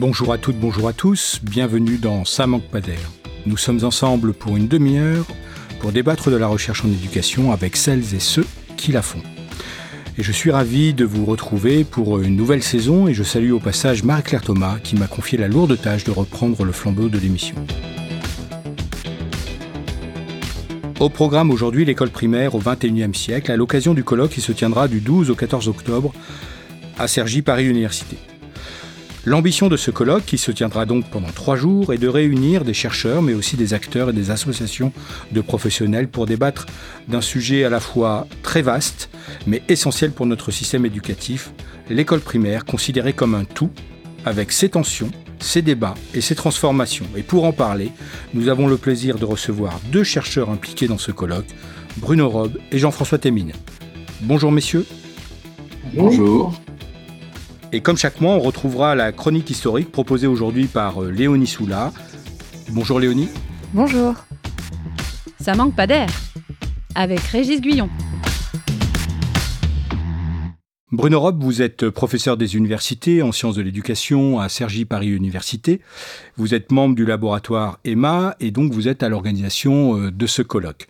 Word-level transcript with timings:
Bonjour 0.00 0.32
à 0.32 0.38
toutes, 0.38 0.56
bonjour 0.56 0.88
à 0.88 0.94
tous, 0.94 1.40
bienvenue 1.42 1.98
dans 1.98 2.24
Ça 2.24 2.46
manque 2.46 2.64
pas 2.64 2.80
d'air. 2.80 3.10
Nous 3.44 3.58
sommes 3.58 3.84
ensemble 3.84 4.32
pour 4.32 4.56
une 4.56 4.66
demi-heure 4.66 5.26
pour 5.78 5.92
débattre 5.92 6.30
de 6.30 6.36
la 6.36 6.46
recherche 6.46 6.82
en 6.86 6.88
éducation 6.88 7.52
avec 7.52 7.76
celles 7.76 8.14
et 8.14 8.18
ceux 8.18 8.46
qui 8.78 8.92
la 8.92 9.02
font. 9.02 9.20
Et 10.16 10.22
je 10.22 10.32
suis 10.32 10.50
ravi 10.50 10.94
de 10.94 11.04
vous 11.04 11.26
retrouver 11.26 11.84
pour 11.84 12.18
une 12.18 12.34
nouvelle 12.34 12.62
saison 12.62 13.08
et 13.08 13.12
je 13.12 13.22
salue 13.22 13.52
au 13.52 13.60
passage 13.60 14.02
Marie-Claire 14.02 14.40
Thomas 14.40 14.78
qui 14.82 14.96
m'a 14.96 15.06
confié 15.06 15.36
la 15.36 15.48
lourde 15.48 15.78
tâche 15.78 16.04
de 16.04 16.12
reprendre 16.12 16.64
le 16.64 16.72
flambeau 16.72 17.10
de 17.10 17.18
l'émission. 17.18 17.56
Au 20.98 21.10
programme 21.10 21.50
aujourd'hui 21.50 21.84
l'école 21.84 22.08
primaire 22.08 22.54
au 22.54 22.58
XXIe 22.58 23.14
siècle 23.14 23.52
à 23.52 23.56
l'occasion 23.58 23.92
du 23.92 24.02
colloque 24.02 24.30
qui 24.30 24.40
se 24.40 24.52
tiendra 24.52 24.88
du 24.88 25.00
12 25.00 25.28
au 25.28 25.34
14 25.34 25.68
octobre 25.68 26.14
à 26.98 27.06
Cergy 27.06 27.42
Paris 27.42 27.66
Université. 27.66 28.16
L'ambition 29.26 29.68
de 29.68 29.76
ce 29.76 29.90
colloque, 29.90 30.24
qui 30.24 30.38
se 30.38 30.50
tiendra 30.50 30.86
donc 30.86 31.04
pendant 31.10 31.28
trois 31.28 31.54
jours, 31.54 31.92
est 31.92 31.98
de 31.98 32.08
réunir 32.08 32.64
des 32.64 32.72
chercheurs, 32.72 33.20
mais 33.20 33.34
aussi 33.34 33.56
des 33.56 33.74
acteurs 33.74 34.08
et 34.08 34.12
des 34.14 34.30
associations 34.30 34.92
de 35.30 35.42
professionnels 35.42 36.08
pour 36.08 36.24
débattre 36.24 36.64
d'un 37.06 37.20
sujet 37.20 37.64
à 37.64 37.68
la 37.68 37.80
fois 37.80 38.26
très 38.42 38.62
vaste, 38.62 39.10
mais 39.46 39.62
essentiel 39.68 40.12
pour 40.12 40.24
notre 40.24 40.50
système 40.50 40.86
éducatif, 40.86 41.52
l'école 41.90 42.20
primaire 42.20 42.64
considérée 42.64 43.12
comme 43.12 43.34
un 43.34 43.44
tout, 43.44 43.70
avec 44.24 44.52
ses 44.52 44.70
tensions, 44.70 45.10
ses 45.38 45.60
débats 45.60 45.94
et 46.14 46.22
ses 46.22 46.34
transformations. 46.34 47.06
Et 47.14 47.22
pour 47.22 47.44
en 47.44 47.52
parler, 47.52 47.92
nous 48.32 48.48
avons 48.48 48.68
le 48.68 48.78
plaisir 48.78 49.18
de 49.18 49.26
recevoir 49.26 49.80
deux 49.92 50.04
chercheurs 50.04 50.48
impliqués 50.48 50.88
dans 50.88 50.98
ce 50.98 51.12
colloque, 51.12 51.48
Bruno 51.98 52.28
Robe 52.30 52.58
et 52.72 52.78
Jean-François 52.78 53.18
Témine. 53.18 53.52
Bonjour 54.22 54.50
messieurs. 54.50 54.86
Bonjour. 55.92 56.58
Et 57.72 57.82
comme 57.82 57.96
chaque 57.96 58.20
mois, 58.20 58.34
on 58.34 58.40
retrouvera 58.40 58.96
la 58.96 59.12
chronique 59.12 59.48
historique 59.48 59.92
proposée 59.92 60.26
aujourd'hui 60.26 60.66
par 60.66 61.04
euh, 61.04 61.10
Léonie 61.10 61.46
Soula. 61.46 61.92
Bonjour 62.70 62.98
Léonie. 62.98 63.28
Bonjour. 63.72 64.14
Ça 65.40 65.54
manque 65.54 65.76
pas 65.76 65.86
d'air. 65.86 66.08
Avec 66.96 67.20
Régis 67.20 67.60
Guyon. 67.60 67.88
Bruno 70.90 71.20
Rob, 71.20 71.40
vous 71.44 71.62
êtes 71.62 71.88
professeur 71.88 72.36
des 72.36 72.56
universités 72.56 73.22
en 73.22 73.30
sciences 73.30 73.54
de 73.54 73.62
l'éducation 73.62 74.40
à 74.40 74.48
Cergy 74.48 74.84
Paris 74.84 75.10
Université. 75.10 75.80
Vous 76.36 76.54
êtes 76.54 76.72
membre 76.72 76.96
du 76.96 77.06
laboratoire 77.06 77.78
EMA 77.84 78.34
et 78.40 78.50
donc 78.50 78.72
vous 78.72 78.88
êtes 78.88 79.04
à 79.04 79.08
l'organisation 79.08 79.96
euh, 79.96 80.10
de 80.10 80.26
ce 80.26 80.42
colloque. 80.42 80.88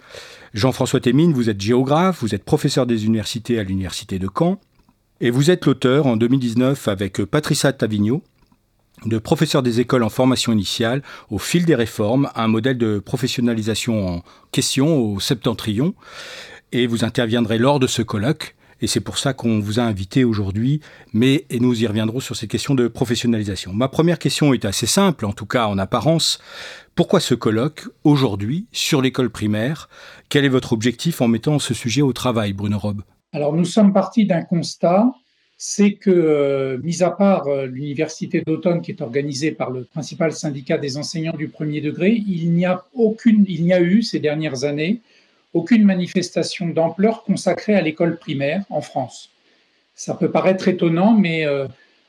Jean-François 0.55 1.01
Témine, 1.01 1.35
vous 1.35 1.51
êtes 1.51 1.61
géographe, 1.61 2.23
vous 2.23 2.35
êtes 2.35 2.45
professeur 2.45 2.87
des 2.87 3.05
universités 3.05 3.59
à 3.59 3.65
l'université 3.65 4.19
de 4.19 4.29
Caen. 4.35 4.59
Et 5.23 5.31
vous 5.31 5.51
êtes 5.51 5.67
l'auteur 5.67 6.07
en 6.07 6.17
2019 6.17 6.89
avec 6.89 7.23
Patricia 7.25 7.75
Tavigno 7.75 8.23
de 9.05 9.19
professeur 9.19 9.63
des 9.63 9.79
écoles 9.79 10.03
en 10.03 10.09
formation 10.09 10.51
initiale 10.51 11.03
au 11.29 11.39
fil 11.39 11.67
des 11.67 11.75
réformes, 11.75 12.31
un 12.35 12.49
modèle 12.49 12.79
de 12.79 12.99
professionnalisation 12.99 14.09
en 14.09 14.23
question 14.51 14.99
au 14.99 15.21
septentrion. 15.21 15.95
Et 16.73 16.87
vous 16.87 17.05
interviendrez 17.05 17.59
lors 17.59 17.81
de 17.81 17.87
ce 17.87 18.01
colloque. 18.01 18.57
Et 18.81 18.87
c'est 18.87 19.01
pour 19.01 19.19
ça 19.19 19.35
qu'on 19.35 19.61
vous 19.61 19.79
a 19.79 19.83
invité 19.83 20.25
aujourd'hui, 20.25 20.81
mais 21.13 21.45
et 21.51 21.61
nous 21.61 21.83
y 21.83 21.87
reviendrons 21.87 22.21
sur 22.21 22.35
ces 22.35 22.49
questions 22.49 22.75
de 22.75 22.89
professionnalisation. 22.89 23.75
Ma 23.75 23.89
première 23.89 24.19
question 24.19 24.55
est 24.55 24.65
assez 24.65 24.87
simple, 24.87 25.27
en 25.27 25.33
tout 25.33 25.45
cas 25.45 25.67
en 25.67 25.77
apparence. 25.77 26.39
Pourquoi 26.95 27.21
ce 27.21 27.35
colloque 27.35 27.89
aujourd'hui 28.05 28.69
sur 28.73 29.03
l'école 29.03 29.29
primaire? 29.29 29.91
Quel 30.31 30.47
est 30.47 30.49
votre 30.49 30.73
objectif 30.73 31.21
en 31.21 31.29
mettant 31.29 31.59
ce 31.59 31.75
sujet 31.75 32.01
au 32.01 32.15
travail, 32.15 32.55
Bruno 32.55 32.79
Robe? 32.79 33.03
Alors 33.33 33.53
nous 33.55 33.65
sommes 33.65 33.93
partis 33.93 34.27
d'un 34.27 34.43
constat, 34.43 35.13
c'est 35.57 35.93
que, 35.93 36.11
euh, 36.11 36.79
mis 36.79 37.03
à 37.03 37.11
part 37.11 37.47
euh, 37.47 37.67
l'université 37.67 38.43
d'automne 38.47 38.81
qui 38.81 38.93
est 38.93 39.03
organisée 39.03 39.53
par 39.53 39.71
le 39.71 39.85
principal 39.85 40.33
syndicat 40.33 40.79
des 40.79 40.97
enseignants 40.97 41.37
du 41.37 41.49
premier 41.49 41.81
degré, 41.81 42.13
il 42.27 42.53
n'y 42.53 42.65
a 42.65 42.85
aucune, 42.95 43.45
il 43.47 43.65
n'y 43.65 43.75
a 43.75 43.81
eu 43.81 44.03
ces 44.03 44.21
dernières 44.21 44.65
années 44.65 45.01
aucune 45.53 45.85
manifestation 45.85 46.69
d'ampleur 46.69 47.25
consacrée 47.25 47.75
à 47.75 47.81
l'école 47.81 48.19
primaire 48.19 48.65
en 48.71 48.81
France. 48.81 49.31
Ça 49.95 50.15
peut 50.15 50.31
paraître 50.31 50.69
étonnant, 50.69 51.13
mais 51.13 51.45
euh, 51.45 51.67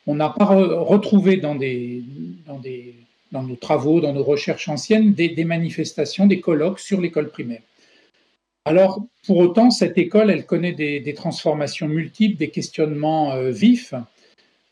on 0.07 0.15
n'a 0.15 0.29
pas 0.29 0.45
retrouvé 0.45 1.37
dans, 1.37 1.55
des, 1.55 2.03
dans, 2.45 2.59
des, 2.59 2.95
dans, 3.31 3.43
nos 3.43 3.55
travaux, 3.55 3.99
dans 3.99 4.13
nos 4.13 4.23
recherches 4.23 4.69
anciennes, 4.69 5.13
des, 5.13 5.29
des 5.29 5.43
manifestations, 5.43 6.27
des 6.27 6.39
colloques 6.39 6.79
sur 6.79 7.01
l'école 7.01 7.29
primaire. 7.29 7.61
Alors, 8.65 9.01
pour 9.25 9.37
autant, 9.37 9.71
cette 9.71 9.97
école, 9.97 10.29
elle 10.29 10.45
connaît 10.45 10.71
des, 10.73 11.13
transformations 11.15 11.87
multiples, 11.87 12.37
des 12.37 12.49
questionnements 12.49 13.33
euh, 13.33 13.49
vifs. 13.49 13.93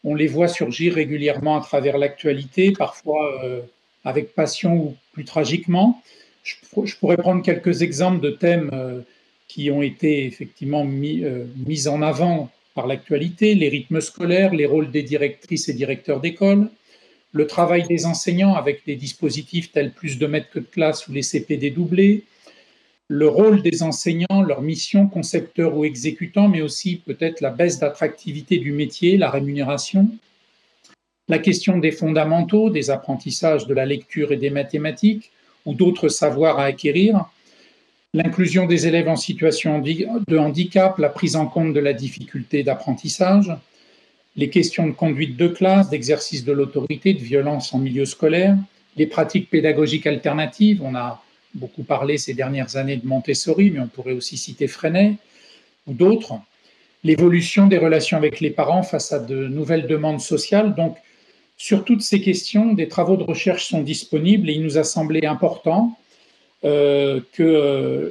On 0.04 0.14
les 0.14 0.28
voit 0.28 0.48
surgir 0.48 0.94
régulièrement 0.94 1.58
à 1.58 1.62
travers 1.62 1.98
l'actualité, 1.98 2.72
parfois 2.72 3.44
euh, 3.44 3.62
avec 4.06 4.36
passion 4.36 4.76
ou 4.76 4.96
plus 5.14 5.26
tragiquement. 5.26 6.02
Je, 6.44 6.56
pourrais 7.00 7.18
prendre 7.18 7.44
quelques 7.44 7.82
exemples 7.82 8.22
de 8.22 8.30
thèmes 8.30 8.70
euh, 8.74 9.02
qui 9.48 9.72
ont 9.72 9.82
été 9.82 10.26
effectivement 10.26 10.86
mis, 10.86 11.24
mis 11.66 11.88
en 11.88 12.04
avant 12.04 12.52
par 12.76 12.86
l'actualité, 12.86 13.56
les 13.56 13.68
rythmes 13.68 14.00
scolaires, 14.00 14.54
les 14.54 14.68
rôles 14.68 14.92
des 14.92 15.02
directrices 15.02 15.68
et 15.68 15.74
directeurs 15.74 16.22
d'école, 16.22 16.70
le 17.32 17.48
travail 17.48 17.84
des 17.88 18.06
enseignants 18.06 18.54
avec 18.54 18.86
des 18.86 18.96
dispositifs 18.96 19.72
tels 19.72 19.92
plus 19.92 20.20
de 20.20 20.28
maîtres 20.28 20.52
que 20.52 20.60
de 20.60 20.66
classe 20.66 21.08
ou 21.08 21.12
les 21.12 21.24
CPD 21.24 21.72
doublés, 21.72 22.24
le 23.10 23.28
rôle 23.28 23.64
des 23.64 23.82
enseignants, 23.82 24.44
leur 24.48 24.62
mission, 24.62 25.08
concepteurs 25.08 25.76
ou 25.76 25.84
exécutants, 25.84 26.48
mais 26.48 26.62
aussi 26.62 26.98
peut-être 26.98 27.42
la 27.42 27.50
baisse 27.50 27.80
d'attractivité 27.80 28.60
du 28.60 28.72
métier, 28.72 29.18
la 29.18 29.32
rémunération, 29.32 30.08
la 31.28 31.40
question 31.40 31.80
des 31.80 31.92
fondamentaux, 31.92 32.70
des 32.70 32.92
apprentissages 32.92 33.66
de 33.66 33.74
la 33.74 33.88
lecture 33.88 34.32
et 34.32 34.38
des 34.38 34.52
mathématiques 34.52 35.32
ou 35.66 35.74
d'autres 35.74 36.08
savoirs 36.08 36.60
à 36.60 36.66
acquérir, 36.66 37.26
l'inclusion 38.14 38.68
des 38.68 38.86
élèves 38.86 39.10
en 39.10 39.16
situation 39.16 39.80
de 39.80 40.38
handicap, 40.38 41.00
la 41.00 41.10
prise 41.10 41.36
en 41.36 41.48
compte 41.48 41.74
de 41.74 41.80
la 41.80 41.94
difficulté 41.94 42.62
d'apprentissage, 42.62 43.52
les 44.36 44.52
questions 44.52 44.86
de 44.86 44.92
conduite 44.92 45.36
de 45.36 45.48
classe, 45.48 45.90
d'exercice 45.90 46.46
de 46.46 46.52
l'autorité, 46.52 47.16
de 47.16 47.20
violence 47.20 47.74
en 47.74 47.80
milieu 47.80 48.06
scolaire, 48.06 48.56
les 48.98 49.08
pratiques 49.08 49.50
pédagogiques 49.50 50.08
alternatives, 50.08 50.82
on 50.84 50.94
a 50.94 51.24
beaucoup 51.54 51.84
parlé 51.84 52.18
ces 52.18 52.34
dernières 52.34 52.76
années 52.76 52.98
de 52.98 53.08
Montessori, 53.08 53.72
mais 53.72 53.80
on 53.80 53.88
pourrait 53.88 54.14
aussi 54.14 54.38
citer 54.38 54.68
Freinet 54.68 55.16
ou 55.88 55.94
d'autres. 55.94 56.36
L'évolution 57.04 57.68
des 57.68 57.78
relations 57.78 58.18
avec 58.18 58.40
les 58.40 58.50
parents 58.50 58.84
face 58.84 59.12
à 59.12 59.20
de 59.20 59.48
nouvelles 59.48 59.88
demandes 59.88 60.22
sociales. 60.22 60.76
Donc, 60.76 60.98
sur 61.58 61.84
toutes 61.86 62.02
ces 62.02 62.22
questions, 62.22 62.74
des 62.74 62.88
travaux 62.88 63.18
de 63.18 63.24
recherche 63.24 63.68
sont 63.68 63.82
disponibles 63.82 64.50
et 64.50 64.54
il 64.54 64.64
nous 64.64 64.78
a 64.78 64.84
semblé 64.84 65.26
important 65.26 65.98
euh, 66.66 67.22
que 67.34 67.44
euh, 67.44 68.10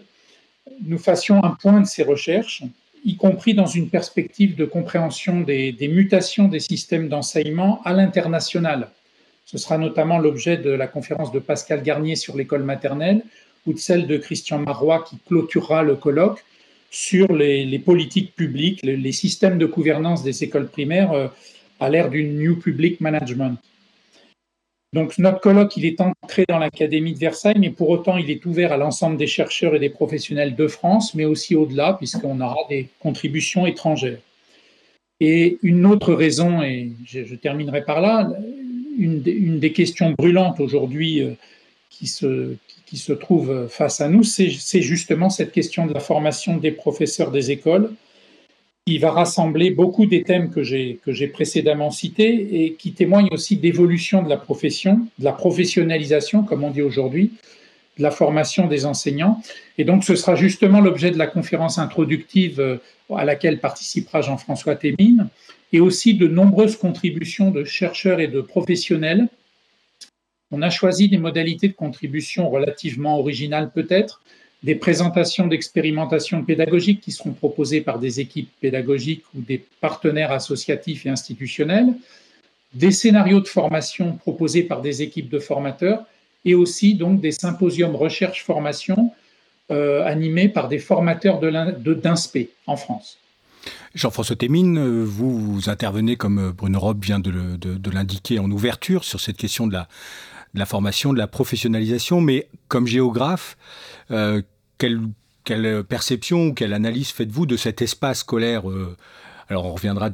nous 0.84 0.98
fassions 0.98 1.42
un 1.44 1.50
point 1.50 1.80
de 1.80 1.86
ces 1.86 2.02
recherches, 2.02 2.62
y 3.04 3.16
compris 3.16 3.54
dans 3.54 3.66
une 3.66 3.88
perspective 3.88 4.56
de 4.56 4.64
compréhension 4.64 5.40
des 5.40 5.90
mutations 5.90 6.48
des 6.48 6.60
systèmes 6.60 7.08
d'enseignement 7.08 7.80
à 7.84 7.92
l'international. 7.92 8.90
Ce 9.50 9.56
sera 9.56 9.78
notamment 9.78 10.18
l'objet 10.18 10.58
de 10.58 10.68
la 10.68 10.86
conférence 10.86 11.32
de 11.32 11.38
Pascal 11.38 11.82
Garnier 11.82 12.16
sur 12.16 12.36
l'école 12.36 12.64
maternelle 12.64 13.22
ou 13.66 13.72
de 13.72 13.78
celle 13.78 14.06
de 14.06 14.18
Christian 14.18 14.58
Marois 14.58 15.02
qui 15.08 15.16
clôturera 15.26 15.82
le 15.82 15.96
colloque 15.96 16.44
sur 16.90 17.32
les, 17.32 17.78
politiques 17.78 18.34
publiques, 18.36 18.82
les, 18.82 19.12
systèmes 19.12 19.56
de 19.56 19.64
gouvernance 19.64 20.22
des 20.22 20.44
écoles 20.44 20.68
primaires 20.68 21.12
euh, 21.12 21.28
à 21.80 21.88
l'ère 21.88 22.10
du 22.10 22.24
New 22.24 22.56
Public 22.56 23.00
Management. 23.00 23.56
Donc 24.92 25.16
notre 25.16 25.40
colloque, 25.40 25.78
il 25.78 25.86
est 25.86 26.00
entré 26.02 26.44
dans 26.46 26.58
l'Académie 26.58 27.14
de 27.14 27.18
Versailles, 27.18 27.58
mais 27.58 27.70
pour 27.70 27.88
autant, 27.88 28.18
il 28.18 28.30
est 28.30 28.44
ouvert 28.44 28.72
à 28.72 28.76
l'ensemble 28.76 29.16
des 29.16 29.26
chercheurs 29.26 29.74
et 29.74 29.78
des 29.78 29.90
professionnels 29.90 30.56
de 30.56 30.68
France, 30.68 31.14
mais 31.14 31.24
aussi 31.24 31.54
au-delà, 31.54 31.94
puisqu'on 31.94 32.38
aura 32.42 32.66
des 32.68 32.88
contributions 33.00 33.64
étrangères. 33.64 34.18
Et 35.20 35.58
une 35.62 35.86
autre 35.86 36.12
raison, 36.12 36.62
et 36.62 36.92
je 37.06 37.34
terminerai 37.34 37.82
par 37.84 38.02
là, 38.02 38.30
une, 38.98 39.58
des 39.58 39.72
questions 39.72 40.14
brûlantes 40.18 40.60
aujourd'hui 40.60 41.22
euh, 41.22 41.34
qui 41.90 42.06
se, 42.06 42.54
qui 42.86 42.96
se 42.96 43.12
trouve 43.12 43.66
face 43.68 44.00
à 44.00 44.08
nous, 44.08 44.22
c'est 44.22 44.82
justement 44.82 45.30
cette 45.30 45.52
question 45.52 45.86
de 45.86 45.94
la 45.94 46.00
formation 46.00 46.56
des 46.56 46.70
professeurs 46.70 47.30
des 47.30 47.50
écoles, 47.50 47.90
qui 48.88 48.96
va 48.96 49.10
rassembler 49.10 49.70
beaucoup 49.70 50.06
des 50.06 50.22
thèmes 50.22 50.48
que 50.48 50.62
j'ai 50.62 51.26
précédemment 51.30 51.90
cités 51.90 52.64
et 52.64 52.72
qui 52.72 52.92
témoignent 52.92 53.28
aussi 53.32 53.56
d'évolution 53.56 54.22
de 54.22 54.30
la 54.30 54.38
profession, 54.38 55.06
de 55.18 55.24
la 55.24 55.32
professionnalisation, 55.32 56.42
comme 56.42 56.64
on 56.64 56.70
dit 56.70 56.80
aujourd'hui, 56.80 57.32
de 57.98 58.02
la 58.02 58.10
formation 58.10 58.66
des 58.66 58.86
enseignants. 58.86 59.42
Et 59.76 59.84
donc, 59.84 60.04
ce 60.04 60.14
sera 60.14 60.36
justement 60.36 60.80
l'objet 60.80 61.10
de 61.10 61.18
la 61.18 61.26
conférence 61.26 61.78
introductive 61.78 62.60
euh, 62.60 62.78
à 63.14 63.26
laquelle 63.26 63.60
participera 63.60 64.22
Jean-François 64.22 64.74
Témine, 64.74 65.28
et 65.72 65.80
aussi 65.80 66.14
de 66.14 66.26
nombreuses 66.26 66.76
contributions 66.76 67.50
de 67.50 67.64
chercheurs 67.64 68.20
et 68.20 68.28
de 68.28 68.40
professionnels. 68.40 69.28
On 70.50 70.62
a 70.62 70.70
choisi 70.70 71.08
des 71.08 71.18
modalités 71.18 71.68
de 71.68 71.74
contribution 71.74 72.48
relativement 72.48 73.18
originales 73.18 73.70
peut-être, 73.70 74.22
des 74.62 74.74
présentations 74.74 75.46
d'expérimentations 75.46 76.42
pédagogiques 76.44 77.00
qui 77.00 77.12
seront 77.12 77.32
proposées 77.32 77.80
par 77.80 77.98
des 77.98 78.18
équipes 78.20 78.50
pédagogiques 78.60 79.24
ou 79.36 79.40
des 79.40 79.64
partenaires 79.80 80.32
associatifs 80.32 81.06
et 81.06 81.10
institutionnels, 81.10 81.94
des 82.74 82.90
scénarios 82.90 83.40
de 83.40 83.48
formation 83.48 84.16
proposés 84.16 84.62
par 84.62 84.82
des 84.82 85.02
équipes 85.02 85.28
de 85.28 85.38
formateurs 85.38 86.04
et 86.44 86.54
aussi 86.54 86.94
donc 86.94 87.20
des 87.20 87.32
symposiums 87.32 87.94
recherche-formation 87.94 89.12
euh, 89.70 90.04
animés 90.04 90.48
par 90.48 90.68
des 90.68 90.78
formateurs 90.78 91.40
d'INSPE 91.40 92.48
en 92.66 92.76
France. 92.76 93.18
Jean-François 93.94 94.36
Témine, 94.36 95.02
vous, 95.04 95.60
intervenez, 95.66 96.16
comme 96.16 96.52
Bruno 96.52 96.78
Rob 96.78 97.02
vient 97.04 97.18
de, 97.18 97.90
l'indiquer 97.90 98.38
en 98.38 98.50
ouverture, 98.50 99.04
sur 99.04 99.20
cette 99.20 99.36
question 99.36 99.66
de 99.66 99.78
la, 100.54 100.66
formation, 100.66 101.12
de 101.12 101.18
la 101.18 101.26
professionnalisation, 101.26 102.20
mais 102.20 102.48
comme 102.68 102.86
géographe, 102.86 103.56
euh, 104.10 104.42
quelle, 104.78 105.00
perception 105.88 106.48
ou 106.48 106.54
quelle 106.54 106.74
analyse 106.74 107.08
faites-vous 107.08 107.46
de 107.46 107.56
cet 107.56 107.80
espace 107.80 108.18
scolaire 108.18 108.68
euh, 108.68 108.94
alors 109.48 109.64
on 109.64 109.72
reviendra 109.72 110.10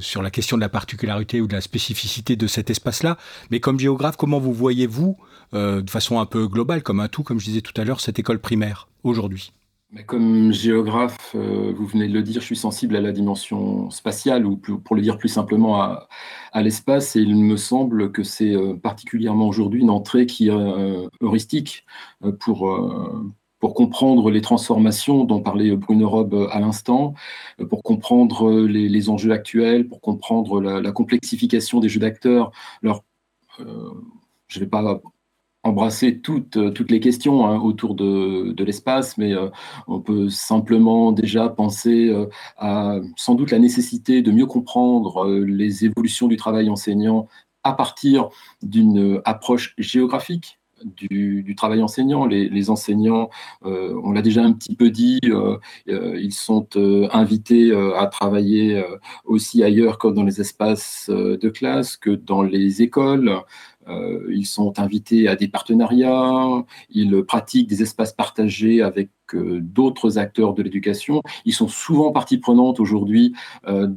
sur 0.00 0.22
la 0.22 0.30
question 0.30 0.56
de 0.56 0.60
la 0.60 0.68
particularité 0.68 1.40
ou 1.40 1.46
de 1.46 1.54
la 1.54 1.60
spécificité 1.60 2.36
de 2.36 2.46
cet 2.46 2.68
espace-là, 2.70 3.16
mais 3.50 3.58
comme 3.58 3.80
géographe, 3.80 4.16
comment 4.16 4.38
vous 4.38 4.52
voyez-vous, 4.52 5.16
euh, 5.54 5.80
de 5.80 5.90
façon 5.90 6.20
un 6.20 6.26
peu 6.26 6.46
globale, 6.46 6.82
comme 6.82 7.00
un 7.00 7.08
tout, 7.08 7.22
comme 7.22 7.40
je 7.40 7.46
disais 7.46 7.62
tout 7.62 7.78
à 7.80 7.84
l'heure, 7.84 8.00
cette 8.00 8.18
école 8.18 8.38
primaire 8.38 8.88
aujourd'hui? 9.02 9.52
Comme 10.06 10.52
géographe, 10.52 11.34
euh, 11.34 11.72
vous 11.76 11.86
venez 11.86 12.08
de 12.08 12.12
le 12.12 12.22
dire, 12.22 12.40
je 12.40 12.46
suis 12.46 12.56
sensible 12.56 12.96
à 12.96 13.00
la 13.00 13.12
dimension 13.12 13.90
spatiale, 13.90 14.44
ou 14.44 14.56
pour 14.56 14.96
le 14.96 15.02
dire 15.02 15.16
plus 15.16 15.28
simplement 15.28 15.80
à, 15.80 16.08
l'espace, 16.62 17.16
et 17.16 17.20
il 17.20 17.36
me 17.36 17.56
semble 17.56 18.12
que 18.12 18.22
c'est 18.22 18.54
euh, 18.54 18.74
particulièrement 18.74 19.48
aujourd'hui 19.48 19.80
une 19.80 19.90
entrée 19.90 20.26
qui 20.26 20.48
est 20.48 20.52
heuristique 21.20 21.84
pour, 22.40 22.68
pour 23.60 23.74
comprendre 23.74 24.30
les 24.30 24.40
transformations 24.40 25.24
dont 25.24 25.40
parlait 25.40 25.76
Bruno 25.76 26.08
Rob 26.08 26.48
à 26.50 26.60
l'instant, 26.60 27.14
pour 27.70 27.82
comprendre 27.82 28.50
les, 28.66 29.08
enjeux 29.10 29.32
actuels, 29.32 29.86
pour 29.88 30.00
comprendre 30.00 30.60
la, 30.60 30.92
complexification 30.92 31.80
des 31.80 31.88
jeux 31.88 32.00
d'acteurs. 32.00 32.50
Euh, 33.60 33.90
je 34.48 34.58
ne 34.58 34.64
vais 34.64 34.70
pas 34.70 35.00
embrasser 35.66 36.20
toutes, 36.20 36.74
toutes 36.74 36.90
les 36.90 37.00
questions 37.00 37.46
hein, 37.46 37.58
autour 37.60 37.94
de, 37.94 38.64
l'espace, 38.64 39.18
mais 39.18 39.32
euh, 39.32 39.48
on 39.86 40.00
peut 40.00 40.28
simplement 40.28 41.12
déjà 41.12 41.48
penser 41.48 42.08
euh, 42.08 42.26
à 42.56 42.96
sans 43.16 43.34
doute 43.34 43.50
la 43.50 43.58
nécessité 43.58 44.22
de 44.22 44.30
mieux 44.30 44.46
comprendre 44.46 45.28
les 45.28 45.84
évolutions 45.84 46.26
du 46.26 46.36
travail 46.36 46.68
enseignant 46.70 47.28
à 47.62 47.72
partir 47.72 48.28
d'une 48.62 49.20
approche 49.24 49.74
géographique 49.78 50.58
du, 50.84 51.54
travail 51.56 51.82
enseignant. 51.82 52.26
Les, 52.26 52.70
enseignants, 52.70 53.30
euh, 53.64 53.98
on 54.02 54.12
l'a 54.12 54.22
déjà 54.22 54.42
un 54.42 54.52
petit 54.52 54.74
peu 54.74 54.90
dit, 54.90 55.20
euh, 55.24 55.56
euh, 55.88 56.20
ils 56.20 56.34
sont 56.34 56.68
invités 57.12 57.72
à 57.96 58.06
travailler 58.06 58.82
aussi 59.24 59.62
ailleurs 59.62 59.98
que 59.98 60.08
dans 60.08 60.24
les 60.24 60.40
espaces 60.40 61.08
de 61.10 61.48
classe, 61.48 61.96
que 61.96 62.10
dans 62.10 62.42
les 62.42 62.82
écoles. 62.82 63.40
Ils 63.88 64.46
sont 64.46 64.78
invités 64.78 65.28
à 65.28 65.36
des 65.36 65.48
partenariats, 65.48 66.64
ils 66.90 67.24
pratiquent 67.24 67.68
des 67.68 67.82
espaces 67.82 68.12
partagés 68.12 68.82
avec 68.82 69.10
d'autres 69.34 70.18
acteurs 70.18 70.54
de 70.54 70.62
l'éducation. 70.62 71.22
Ils 71.44 71.52
sont 71.52 71.68
souvent 71.68 72.12
partie 72.12 72.38
prenante 72.38 72.80
aujourd'hui, 72.80 73.34
euh, 73.66 73.88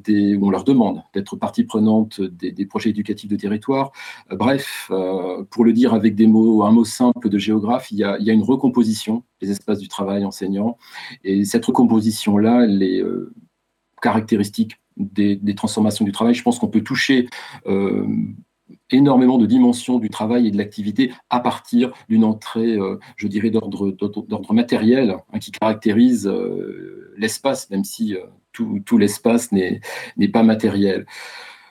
on 0.41 0.49
leur 0.49 0.63
demande 0.63 1.03
d'être 1.13 1.35
partie 1.35 1.63
prenante 1.63 2.21
des, 2.21 2.65
projets 2.65 2.89
éducatifs 2.89 3.29
de 3.29 3.35
territoire. 3.35 3.91
Euh, 4.31 4.35
bref, 4.35 4.87
euh, 4.91 5.43
pour 5.49 5.63
le 5.65 5.73
dire 5.73 5.93
avec 5.93 6.19
un 6.19 6.27
mot 6.27 6.85
simple 6.85 7.29
de 7.29 7.37
géographe, 7.37 7.91
il 7.91 7.97
y 7.97 8.03
a, 8.03 8.17
une 8.17 8.43
recomposition 8.43 9.23
des 9.41 9.51
espaces 9.51 9.79
du 9.79 9.87
travail 9.87 10.25
enseignant. 10.25 10.77
Et 11.23 11.45
cette 11.45 11.65
recomposition-là, 11.65 12.63
elle 12.63 12.83
est 12.83 13.03
caractéristique 14.01 14.79
des, 14.97 15.55
transformations 15.55 16.05
du 16.05 16.11
travail. 16.11 16.33
Je 16.33 16.43
pense 16.43 16.59
qu'on 16.59 16.67
peut 16.67 16.83
toucher 16.83 17.27
énormément 18.91 19.37
de 19.37 19.45
dimensions 19.45 19.99
du 19.99 20.09
travail 20.09 20.47
et 20.47 20.51
de 20.51 20.57
l'activité 20.57 21.11
à 21.29 21.39
partir 21.39 21.91
d'une 22.07 22.23
entrée, 22.23 22.75
euh, 22.75 22.99
je 23.15 23.27
dirais, 23.27 23.49
d'ordre 23.49 24.53
matériel 24.53 25.17
hein, 25.33 25.39
qui 25.39 25.51
caractérise 25.51 26.27
euh, 26.27 27.13
l'espace, 27.17 27.69
même 27.69 27.83
si 27.83 28.15
euh, 28.15 28.25
tout, 28.51 28.97
l'espace 28.97 29.51
n'est 29.51 29.81
pas 30.33 30.43
matériel. 30.43 31.05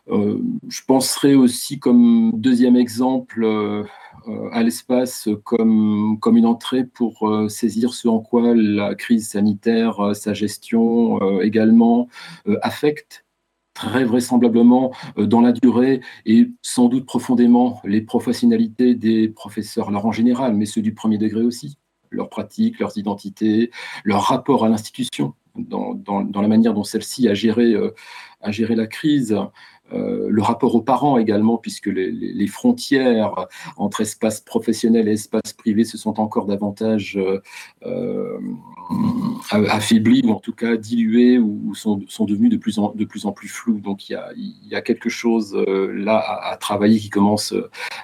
je 0.08 0.80
penserai 0.86 1.34
aussi 1.34 1.78
comme 1.78 2.32
deuxième 2.34 2.76
exemple 2.76 3.46
à 4.52 4.62
l'espace 4.62 5.28
comme, 5.44 6.16
comme 6.18 6.38
une 6.38 6.46
entrée 6.46 6.84
pour 6.84 7.30
saisir 7.50 7.92
ce 7.92 8.08
en 8.08 8.20
quoi 8.20 8.54
la 8.54 8.94
crise 8.94 9.28
sanitaire, 9.28 10.16
sa 10.16 10.32
gestion 10.32 11.40
également 11.42 12.08
affecte 12.62 13.26
très 13.78 14.04
vraisemblablement 14.04 14.92
euh, 15.18 15.26
dans 15.26 15.40
la 15.40 15.52
durée 15.52 16.00
et 16.26 16.50
sans 16.62 16.88
doute 16.88 17.06
profondément 17.06 17.80
les 17.84 18.00
professionnalités 18.00 18.96
des 18.96 19.28
professeurs, 19.28 19.88
alors 19.88 20.04
en 20.04 20.10
général, 20.10 20.54
mais 20.54 20.66
ceux 20.66 20.82
du 20.82 20.94
premier 20.94 21.16
degré 21.16 21.42
aussi, 21.42 21.78
leurs 22.10 22.28
pratiques, 22.28 22.80
leurs 22.80 22.98
identités, 22.98 23.70
leur 24.02 24.22
rapport 24.22 24.64
à 24.64 24.68
l'institution, 24.68 25.34
dans, 25.54 25.94
la 26.42 26.48
manière 26.48 26.74
dont 26.74 26.82
celle-ci 26.82 27.28
a 27.28 27.34
géré, 27.34 27.72
euh, 27.74 27.94
a 28.40 28.50
géré 28.50 28.74
la 28.74 28.88
crise, 28.88 29.36
le 29.92 30.42
rapport 30.42 30.74
aux 30.74 30.82
parents 30.82 31.18
également, 31.18 31.56
puisque 31.56 31.86
les, 31.86 32.46
frontières 32.46 33.46
entre 33.76 34.00
espace 34.00 34.40
professionnel 34.40 35.08
et 35.08 35.12
espace 35.12 35.52
privé 35.52 35.84
se 35.84 35.98
sont 35.98 36.20
encore 36.20 36.46
davantage 36.46 37.16
euh, 37.16 37.40
euh, 37.86 38.38
affaiblies, 39.50 40.22
ou 40.24 40.32
en 40.32 40.40
tout 40.40 40.52
cas 40.52 40.76
diluées, 40.76 41.38
ou, 41.38 41.74
sont, 41.74 42.02
sont, 42.08 42.24
devenues 42.24 42.48
de 42.48 42.56
plus, 42.56 42.78
en, 42.78 42.92
de 42.94 43.04
plus 43.04 43.26
en 43.26 43.32
plus 43.32 43.48
floues. 43.48 43.80
Donc 43.80 44.08
il 44.08 44.12
y 44.12 44.16
a, 44.16 44.30
y 44.36 44.74
a 44.74 44.80
quelque 44.80 45.08
chose 45.08 45.54
là 45.66 46.18
à, 46.18 46.56
travailler 46.56 46.98
qui 46.98 47.10
commence 47.10 47.54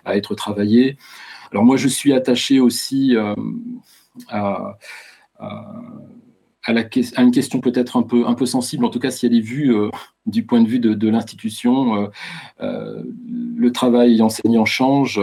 à 0.05 0.17
être 0.17 0.35
travaillé. 0.35 0.97
Alors 1.53 1.65
moi, 1.65 1.77
je 1.77 1.89
suis 1.89 2.13
attaché 2.13 2.61
aussi 2.61 3.17
à, 4.29 4.79
une 6.69 7.31
question 7.31 7.61
peut-être 7.61 7.97
un 7.97 8.03
peu, 8.03 8.27
un 8.27 8.35
peu 8.35 8.47
sensible, 8.47 8.85
en 8.85 8.91
tout 8.91 8.99
cas 8.99 9.11
si 9.11 9.27
elle 9.27 9.35
est 9.35 9.41
vue 9.41 9.75
euh, 9.75 9.91
du 10.27 10.45
point 10.45 10.61
de 10.61 10.69
vue 10.69 10.79
de, 10.79 11.09
l'institution. 11.09 11.97
Euh, 11.97 12.09
euh, 12.61 13.03
le 13.57 13.73
travail 13.73 14.21
enseignant 14.23 14.65
change, 14.65 15.21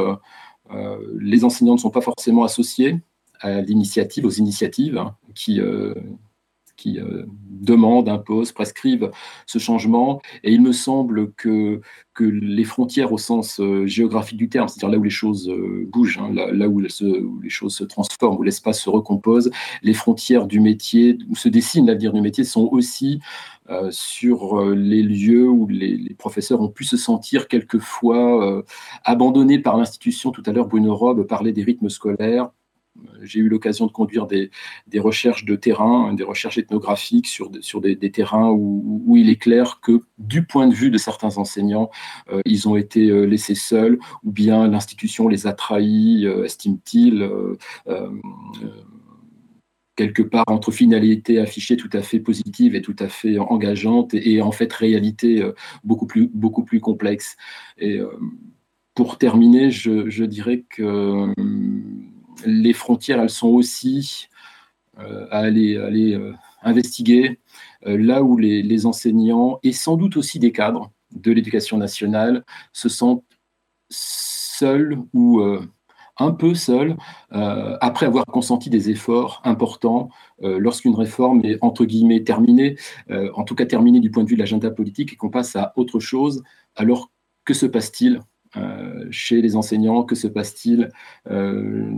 les 1.20 1.44
enseignants 1.44 1.74
ne 1.74 1.80
sont 1.80 1.90
pas 1.90 2.02
forcément 2.02 2.44
associés 2.44 3.02
à 3.42 3.62
l'initiative, 3.62 4.26
aux 4.26 4.30
initiatives 4.30 4.98
hein, 4.98 5.16
qui, 5.36 5.60
qui 6.82 7.00
euh, 7.00 7.26
demandent, 7.48 8.10
imposent, 8.10 8.52
prescrivent 8.52 9.12
ce 9.46 9.60
changement. 9.60 10.20
Et 10.44 10.52
il 10.52 10.62
me 10.62 10.72
semble 10.72 11.32
que, 11.34 11.82
que 12.16 12.24
les 12.24 12.64
frontières 12.64 13.14
au 13.14 13.20
sens 13.20 13.60
euh, 13.60 13.86
géographique 13.86 14.38
du 14.38 14.50
terme, 14.50 14.68
c'est-à-dire 14.68 14.90
là 14.90 14.98
où 14.98 15.04
les 15.04 15.12
choses 15.12 15.48
euh, 15.48 15.88
bougent, 15.92 16.18
hein, 16.18 16.32
là, 16.34 16.68
où, 16.68 16.80
les 16.80 17.50
choses 17.50 17.76
se 17.76 17.84
transforment, 17.84 18.40
où 18.40 18.44
l'espace 18.44 18.82
se 18.82 18.90
recompose, 18.90 19.52
les 19.84 19.94
frontières 19.94 20.48
du 20.48 20.60
métier, 20.60 21.20
où 21.30 21.36
se 21.36 21.50
dessine 21.50 21.86
l'avenir 21.86 22.14
du 22.14 22.22
métier, 22.22 22.44
sont 22.44 22.68
aussi 22.72 23.20
sur 23.90 24.66
les 24.66 25.02
lieux 25.02 25.48
où 25.48 25.66
les, 25.66 26.14
professeurs 26.18 26.60
ont 26.60 26.68
pu 26.68 26.84
se 26.84 26.98
sentir 26.98 27.48
quelquefois 27.48 28.66
abandonnés 29.06 29.60
par 29.60 29.78
l'institution. 29.78 30.32
Tout 30.32 30.44
à 30.46 30.52
l'heure, 30.52 30.68
Bruno 30.68 30.94
Robe 30.94 31.26
parlait 31.26 31.54
des 31.54 31.64
rythmes 31.64 31.88
scolaires 31.88 32.50
j'ai 33.22 33.40
eu 33.40 33.50
l'occasion 33.50 33.86
de 33.86 33.92
conduire 33.92 34.28
des, 34.28 34.52
recherches 34.98 35.46
de 35.46 35.56
terrain, 35.56 36.14
des 36.14 36.24
recherches 36.24 36.58
ethnographiques 36.58 37.28
sur, 37.28 37.52
sur 37.62 37.82
des, 37.82 37.98
terrains 38.12 38.50
où, 38.52 39.16
il 39.16 39.30
est 39.30 39.38
clair 39.38 39.80
que 39.82 40.02
du 40.18 40.46
point 40.46 40.68
de 40.68 40.74
vue 40.74 40.92
de 40.92 40.98
certains 40.98 41.38
enseignants, 41.38 41.90
euh, 42.32 42.42
ils 42.46 42.68
ont 42.68 42.76
été 42.76 43.10
euh, 43.10 43.24
laissés 43.26 43.56
seuls 43.56 44.00
ou 44.24 44.32
bien 44.32 44.68
l'institution 44.68 45.28
les 45.28 45.48
a 45.48 45.54
trahis, 45.54 46.26
euh, 46.26 46.46
estime-t-il 46.46 47.30
quelque 49.98 50.22
part 50.24 50.46
entre 50.48 50.72
finalité 50.72 51.40
affichée 51.40 51.78
tout 51.78 51.90
à 51.94 52.02
fait 52.02 52.20
positive 52.20 52.76
et 52.76 52.82
tout 52.82 52.96
à 52.98 53.08
fait 53.08 53.38
engageante 53.38 54.14
et, 54.14 54.42
en 54.42 54.52
fait 54.52 54.72
réalité 54.74 55.48
beaucoup 55.84 56.08
plus, 56.08 56.30
beaucoup 56.34 56.64
plus 56.64 56.80
complexe. 56.80 57.36
Et 57.78 58.00
pour 58.96 59.18
terminer, 59.18 59.70
je, 59.70 60.10
je 60.10 60.24
dirais 60.24 60.64
que 60.70 61.34
les 62.46 62.74
frontières, 62.74 63.20
elles 63.20 63.30
sont 63.30 63.50
aussi 63.50 64.28
euh, 65.00 65.26
à 65.32 65.40
aller, 65.40 65.76
euh, 65.76 66.34
investiguer 66.64 67.40
euh, 67.86 67.98
là 67.98 68.24
où 68.24 68.38
les, 68.38 68.86
enseignants 68.86 69.60
et 69.64 69.72
sans 69.72 69.96
doute 69.96 70.18
aussi 70.18 70.38
des 70.38 70.52
cadres 70.52 70.92
de 71.12 71.32
l'éducation 71.32 71.78
nationale 71.78 72.44
se 72.74 72.90
sentent 72.90 73.24
seuls 73.90 74.98
ou 75.14 75.42
un 76.18 76.32
peu 76.32 76.56
seuls 76.56 76.96
après 77.32 78.06
avoir 78.06 78.26
consenti 78.26 78.70
des 78.70 78.90
efforts 78.90 79.42
importants 79.44 80.10
lorsqu'une 80.40 80.96
réforme 80.96 81.44
est 81.44 81.58
entre 81.62 81.84
guillemets 81.84 82.24
terminée, 82.24 82.78
en 83.10 83.44
tout 83.44 83.56
cas 83.56 83.66
terminée 83.66 84.00
du 84.00 84.10
point 84.10 84.24
de 84.24 84.30
vue 84.30 84.36
de 84.36 84.40
l'agenda 84.40 84.72
politique 84.72 85.12
et 85.12 85.16
qu'on 85.18 85.30
passe 85.30 85.58
à 85.58 85.74
autre 85.76 86.00
chose. 86.00 86.44
Alors 86.78 87.12
que 87.44 87.54
se 87.54 87.66
passe-t-il? 87.66 88.22
Euh, 88.58 89.06
chez 89.12 89.42
les 89.42 89.56
enseignants 89.56 90.04
Que 90.04 90.16
se 90.16 90.28
passe-t-il 90.28 90.90
euh, 91.30 91.90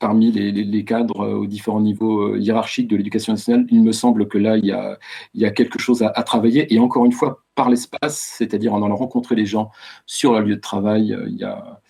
parmi 0.00 0.32
les, 0.32 0.84
cadres 0.84 1.28
aux 1.28 1.46
différents 1.46 1.80
niveaux 1.80 2.36
hiérarchiques 2.36 2.88
de 2.88 2.96
l'éducation 2.96 3.32
nationale? 3.32 3.66
Il 3.70 3.82
me 3.82 3.92
semble 3.92 4.28
que 4.28 4.38
là, 4.38 4.56
il 4.56 4.64
y 4.64 5.44
a, 5.44 5.50
quelque 5.50 5.78
chose 5.78 6.02
à, 6.02 6.22
travailler. 6.22 6.72
Et 6.74 6.78
encore 6.78 7.04
une 7.04 7.12
fois, 7.12 7.42
par 7.54 7.70
l'espace, 7.70 8.34
c'est-à-dire 8.36 8.74
en 8.74 8.82
allant 8.82 8.96
rencontrer 8.96 9.34
les 9.34 9.46
gens 9.46 9.70
sur 10.06 10.32
leur 10.32 10.42
lieu 10.42 10.56
de 10.56 10.60
travail, 10.60 11.16
il 11.28 11.36
y 11.36 11.44
a, 11.44 11.80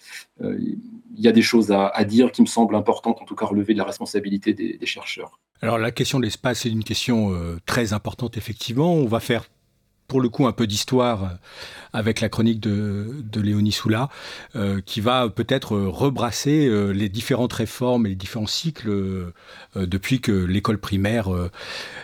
il 0.42 0.78
y 1.16 1.28
a 1.28 1.32
des 1.32 1.42
choses 1.42 1.72
à, 1.72 2.04
dire 2.04 2.32
qui 2.32 2.42
me 2.42 2.46
semblent 2.46 2.76
importantes, 2.76 3.20
en 3.20 3.24
tout 3.24 3.34
cas 3.34 3.46
relever 3.46 3.72
de 3.72 3.78
la 3.78 3.84
responsabilité 3.84 4.52
des, 4.52 4.78
chercheurs. 4.86 5.38
Alors 5.62 5.78
la 5.78 5.90
question 5.90 6.20
de 6.20 6.24
l'espace 6.24 6.66
est 6.66 6.70
une 6.70 6.84
question 6.84 7.32
très 7.64 7.92
importante, 7.92 8.36
effectivement. 8.36 8.94
On 8.94 9.06
va 9.06 9.20
faire 9.20 9.46
pour 10.08 10.20
le 10.20 10.28
coup 10.28 10.46
un 10.46 10.52
peu 10.52 10.66
d'histoire 10.66 11.24
euh, 11.24 11.28
avec 11.92 12.20
la 12.20 12.28
chronique 12.28 12.60
de, 12.60 13.24
Léonie 13.34 13.72
Soula, 13.72 14.08
euh, 14.54 14.80
qui 14.84 15.00
va 15.00 15.28
peut-être 15.28 15.76
rebrasser 15.76 16.66
euh, 16.66 16.90
les 16.90 17.08
différentes 17.08 17.52
réformes 17.52 18.06
et 18.06 18.10
les 18.10 18.14
différents 18.14 18.46
cycles 18.46 18.92
depuis 19.74 20.20
que 20.20 20.32
l'école 20.32 20.78
primaire 20.78 21.28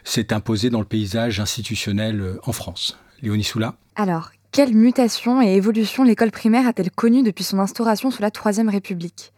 s'est 0.04 0.32
imposée 0.32 0.71
dans 0.71 0.78
le 0.78 0.85
paysage 0.85 1.40
institutionnel 1.40 2.38
en 2.44 2.52
France. 2.52 2.99
Léonie 3.23 3.44
Soula 3.44 3.75
Alors, 3.97 4.30
quelle 4.50 4.75
mutation 4.75 5.42
et 5.42 5.54
évolution 5.54 6.04
l'école 6.04 6.30
primaire 6.30 6.66
a-t-elle 6.66 6.90
connue 6.90 7.23
depuis 7.23 7.44
son 7.44 7.59
instauration 7.59 8.11
sous 8.11 8.23
la 8.23 8.30
Troisième 8.30 8.68
République? 8.68 9.32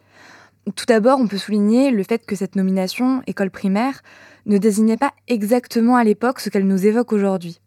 Tout 0.75 0.85
d'abord, 0.87 1.19
on 1.19 1.27
peut 1.27 1.37
souligner 1.37 1.91
le 1.91 2.03
fait 2.03 2.25
que 2.25 2.35
cette 2.35 2.55
nomination, 2.55 3.21
école 3.27 3.51
primaire, 3.51 4.01
ne 4.45 4.57
désignait 4.57 4.97
pas 4.97 5.13
exactement 5.27 5.95
à 5.95 6.03
l'époque 6.03 6.39
ce 6.39 6.49
qu'elle 6.49 6.67
nous 6.67 6.85
évoque 6.85 7.13
aujourd'hui. 7.13 7.59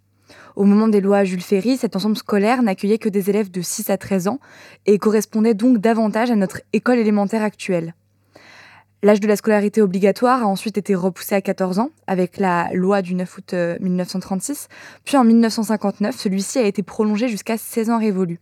Au 0.58 0.64
moment 0.64 0.88
des 0.88 1.00
lois 1.00 1.22
Jules 1.22 1.40
Ferry, 1.40 1.76
cet 1.76 1.94
ensemble 1.94 2.16
scolaire 2.16 2.64
n'accueillait 2.64 2.98
que 2.98 3.08
des 3.08 3.30
élèves 3.30 3.48
de 3.48 3.60
6 3.60 3.90
à 3.90 3.96
13 3.96 4.26
ans 4.26 4.40
et 4.86 4.98
correspondait 4.98 5.54
donc 5.54 5.78
davantage 5.78 6.32
à 6.32 6.34
notre 6.34 6.62
école 6.72 6.98
élémentaire 6.98 7.44
actuelle. 7.44 7.94
L'âge 9.04 9.20
de 9.20 9.28
la 9.28 9.36
scolarité 9.36 9.82
obligatoire 9.82 10.42
a 10.42 10.46
ensuite 10.46 10.76
été 10.76 10.96
repoussé 10.96 11.36
à 11.36 11.40
14 11.40 11.78
ans 11.78 11.90
avec 12.08 12.38
la 12.38 12.70
loi 12.72 13.02
du 13.02 13.14
9 13.14 13.38
août 13.38 13.54
1936, 13.54 14.66
euh, 14.68 14.74
puis 15.04 15.16
en 15.16 15.22
1959, 15.22 16.16
celui-ci 16.16 16.58
a 16.58 16.66
été 16.66 16.82
prolongé 16.82 17.28
jusqu'à 17.28 17.56
16 17.56 17.90
ans 17.90 18.00
révolus. 18.00 18.40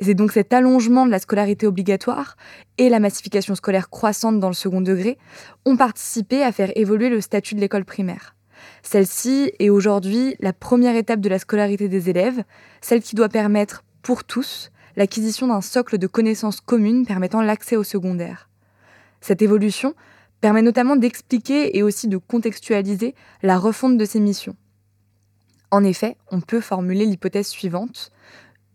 c'est 0.00 0.14
donc 0.14 0.32
cet 0.32 0.52
allongement 0.52 1.06
de 1.06 1.12
la 1.12 1.20
scolarité 1.20 1.68
obligatoire 1.68 2.36
et 2.76 2.88
la 2.88 2.98
massification 2.98 3.54
scolaire 3.54 3.88
croissante 3.88 4.40
dans 4.40 4.48
le 4.48 4.54
second 4.54 4.80
degré 4.80 5.16
ont 5.64 5.76
participé 5.76 6.42
à 6.42 6.50
faire 6.50 6.72
évoluer 6.74 7.08
le 7.08 7.20
statut 7.20 7.54
de 7.54 7.60
l'école 7.60 7.84
primaire. 7.84 8.35
Celle-ci 8.82 9.52
est 9.58 9.70
aujourd'hui 9.70 10.36
la 10.40 10.52
première 10.52 10.96
étape 10.96 11.20
de 11.20 11.28
la 11.28 11.38
scolarité 11.38 11.88
des 11.88 12.10
élèves, 12.10 12.44
celle 12.80 13.02
qui 13.02 13.16
doit 13.16 13.28
permettre 13.28 13.84
pour 14.02 14.24
tous 14.24 14.70
l'acquisition 14.96 15.48
d'un 15.48 15.60
socle 15.60 15.98
de 15.98 16.06
connaissances 16.06 16.60
communes 16.60 17.06
permettant 17.06 17.42
l'accès 17.42 17.76
au 17.76 17.84
secondaire. 17.84 18.48
Cette 19.20 19.42
évolution 19.42 19.94
permet 20.40 20.62
notamment 20.62 20.96
d'expliquer 20.96 21.76
et 21.76 21.82
aussi 21.82 22.08
de 22.08 22.16
contextualiser 22.16 23.14
la 23.42 23.58
refonte 23.58 23.98
de 23.98 24.04
ces 24.04 24.20
missions. 24.20 24.56
En 25.70 25.82
effet, 25.84 26.16
on 26.30 26.40
peut 26.40 26.60
formuler 26.60 27.06
l'hypothèse 27.06 27.48
suivante. 27.48 28.12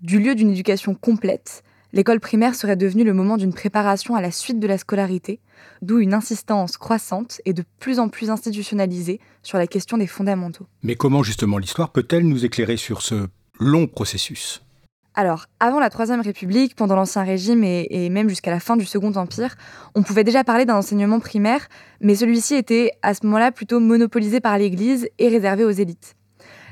Du 0.01 0.19
lieu 0.19 0.35
d'une 0.35 0.51
éducation 0.51 0.95
complète, 0.95 1.63
l'école 1.93 2.19
primaire 2.19 2.55
serait 2.55 2.75
devenue 2.75 3.03
le 3.03 3.13
moment 3.13 3.37
d'une 3.37 3.53
préparation 3.53 4.15
à 4.15 4.21
la 4.21 4.31
suite 4.31 4.59
de 4.59 4.67
la 4.67 4.77
scolarité, 4.77 5.39
d'où 5.81 5.99
une 5.99 6.13
insistance 6.13 6.77
croissante 6.77 7.41
et 7.45 7.53
de 7.53 7.63
plus 7.79 7.99
en 7.99 8.09
plus 8.09 8.29
institutionnalisée 8.29 9.19
sur 9.43 9.57
la 9.57 9.67
question 9.67 9.97
des 9.97 10.07
fondamentaux. 10.07 10.67
Mais 10.83 10.95
comment 10.95 11.23
justement 11.23 11.57
l'histoire 11.57 11.91
peut-elle 11.91 12.27
nous 12.27 12.45
éclairer 12.45 12.77
sur 12.77 13.01
ce 13.01 13.27
long 13.59 13.87
processus? 13.87 14.63
Alors, 15.13 15.47
avant 15.59 15.81
la 15.81 15.89
Troisième 15.89 16.21
République, 16.21 16.73
pendant 16.73 16.95
l'Ancien 16.95 17.23
Régime 17.23 17.65
et, 17.65 17.85
et 17.89 18.09
même 18.09 18.29
jusqu'à 18.29 18.49
la 18.49 18.61
fin 18.61 18.77
du 18.77 18.85
Second 18.85 19.11
Empire, 19.15 19.55
on 19.93 20.03
pouvait 20.03 20.23
déjà 20.23 20.45
parler 20.45 20.65
d'un 20.65 20.77
enseignement 20.77 21.19
primaire, 21.19 21.67
mais 21.99 22.15
celui-ci 22.15 22.55
était 22.55 22.91
à 23.01 23.13
ce 23.13 23.25
moment-là 23.25 23.51
plutôt 23.51 23.81
monopolisé 23.81 24.39
par 24.39 24.57
l'Église 24.57 25.09
et 25.19 25.27
réservé 25.27 25.65
aux 25.65 25.71
élites. 25.71 26.15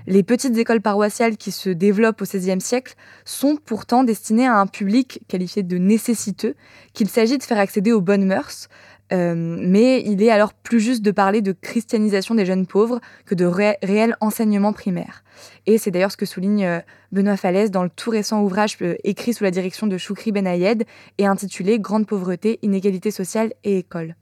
Les 0.09 0.23
petites 0.23 0.57
écoles 0.57 0.81
paroissiales 0.81 1.37
qui 1.37 1.51
se 1.51 1.69
développent 1.69 2.23
au 2.23 2.25
XVIe 2.25 2.59
siècle 2.59 2.95
sont 3.25 3.57
pourtant 3.63 4.03
destinées 4.03 4.47
à 4.47 4.55
un 4.55 4.65
public 4.65 5.21
qualifié 5.27 5.61
de 5.61 5.77
nécessiteux, 5.77 6.55
qu'il 6.93 7.07
s'agit 7.07 7.37
de 7.37 7.43
faire 7.43 7.59
accéder 7.59 7.91
aux 7.91 8.01
bonnes 8.01 8.25
mœurs, 8.25 8.69
euh, 9.13 9.35
mais 9.35 10.01
il 10.03 10.23
est 10.23 10.31
alors 10.31 10.55
plus 10.55 10.79
juste 10.79 11.03
de 11.03 11.11
parler 11.11 11.43
de 11.43 11.51
christianisation 11.51 12.33
des 12.33 12.47
jeunes 12.47 12.65
pauvres 12.65 12.99
que 13.27 13.35
de 13.35 13.45
réel 13.45 14.15
enseignement 14.19 14.73
primaire. 14.73 15.23
Et 15.67 15.77
c'est 15.77 15.91
d'ailleurs 15.91 16.11
ce 16.11 16.17
que 16.17 16.25
souligne 16.25 16.65
euh, 16.65 16.79
Benoît 17.11 17.37
Falaise 17.37 17.69
dans 17.69 17.83
le 17.83 17.91
tout 17.95 18.09
récent 18.09 18.41
ouvrage 18.41 18.77
euh, 18.81 18.95
écrit 19.03 19.35
sous 19.35 19.43
la 19.43 19.51
direction 19.51 19.85
de 19.85 19.99
Choukri 19.99 20.31
Benayed 20.31 20.85
et 21.19 21.27
intitulé 21.27 21.79
Grande 21.79 22.07
pauvreté, 22.07 22.57
inégalité 22.63 23.11
sociale 23.11 23.53
et 23.63 23.77
école. 23.77 24.15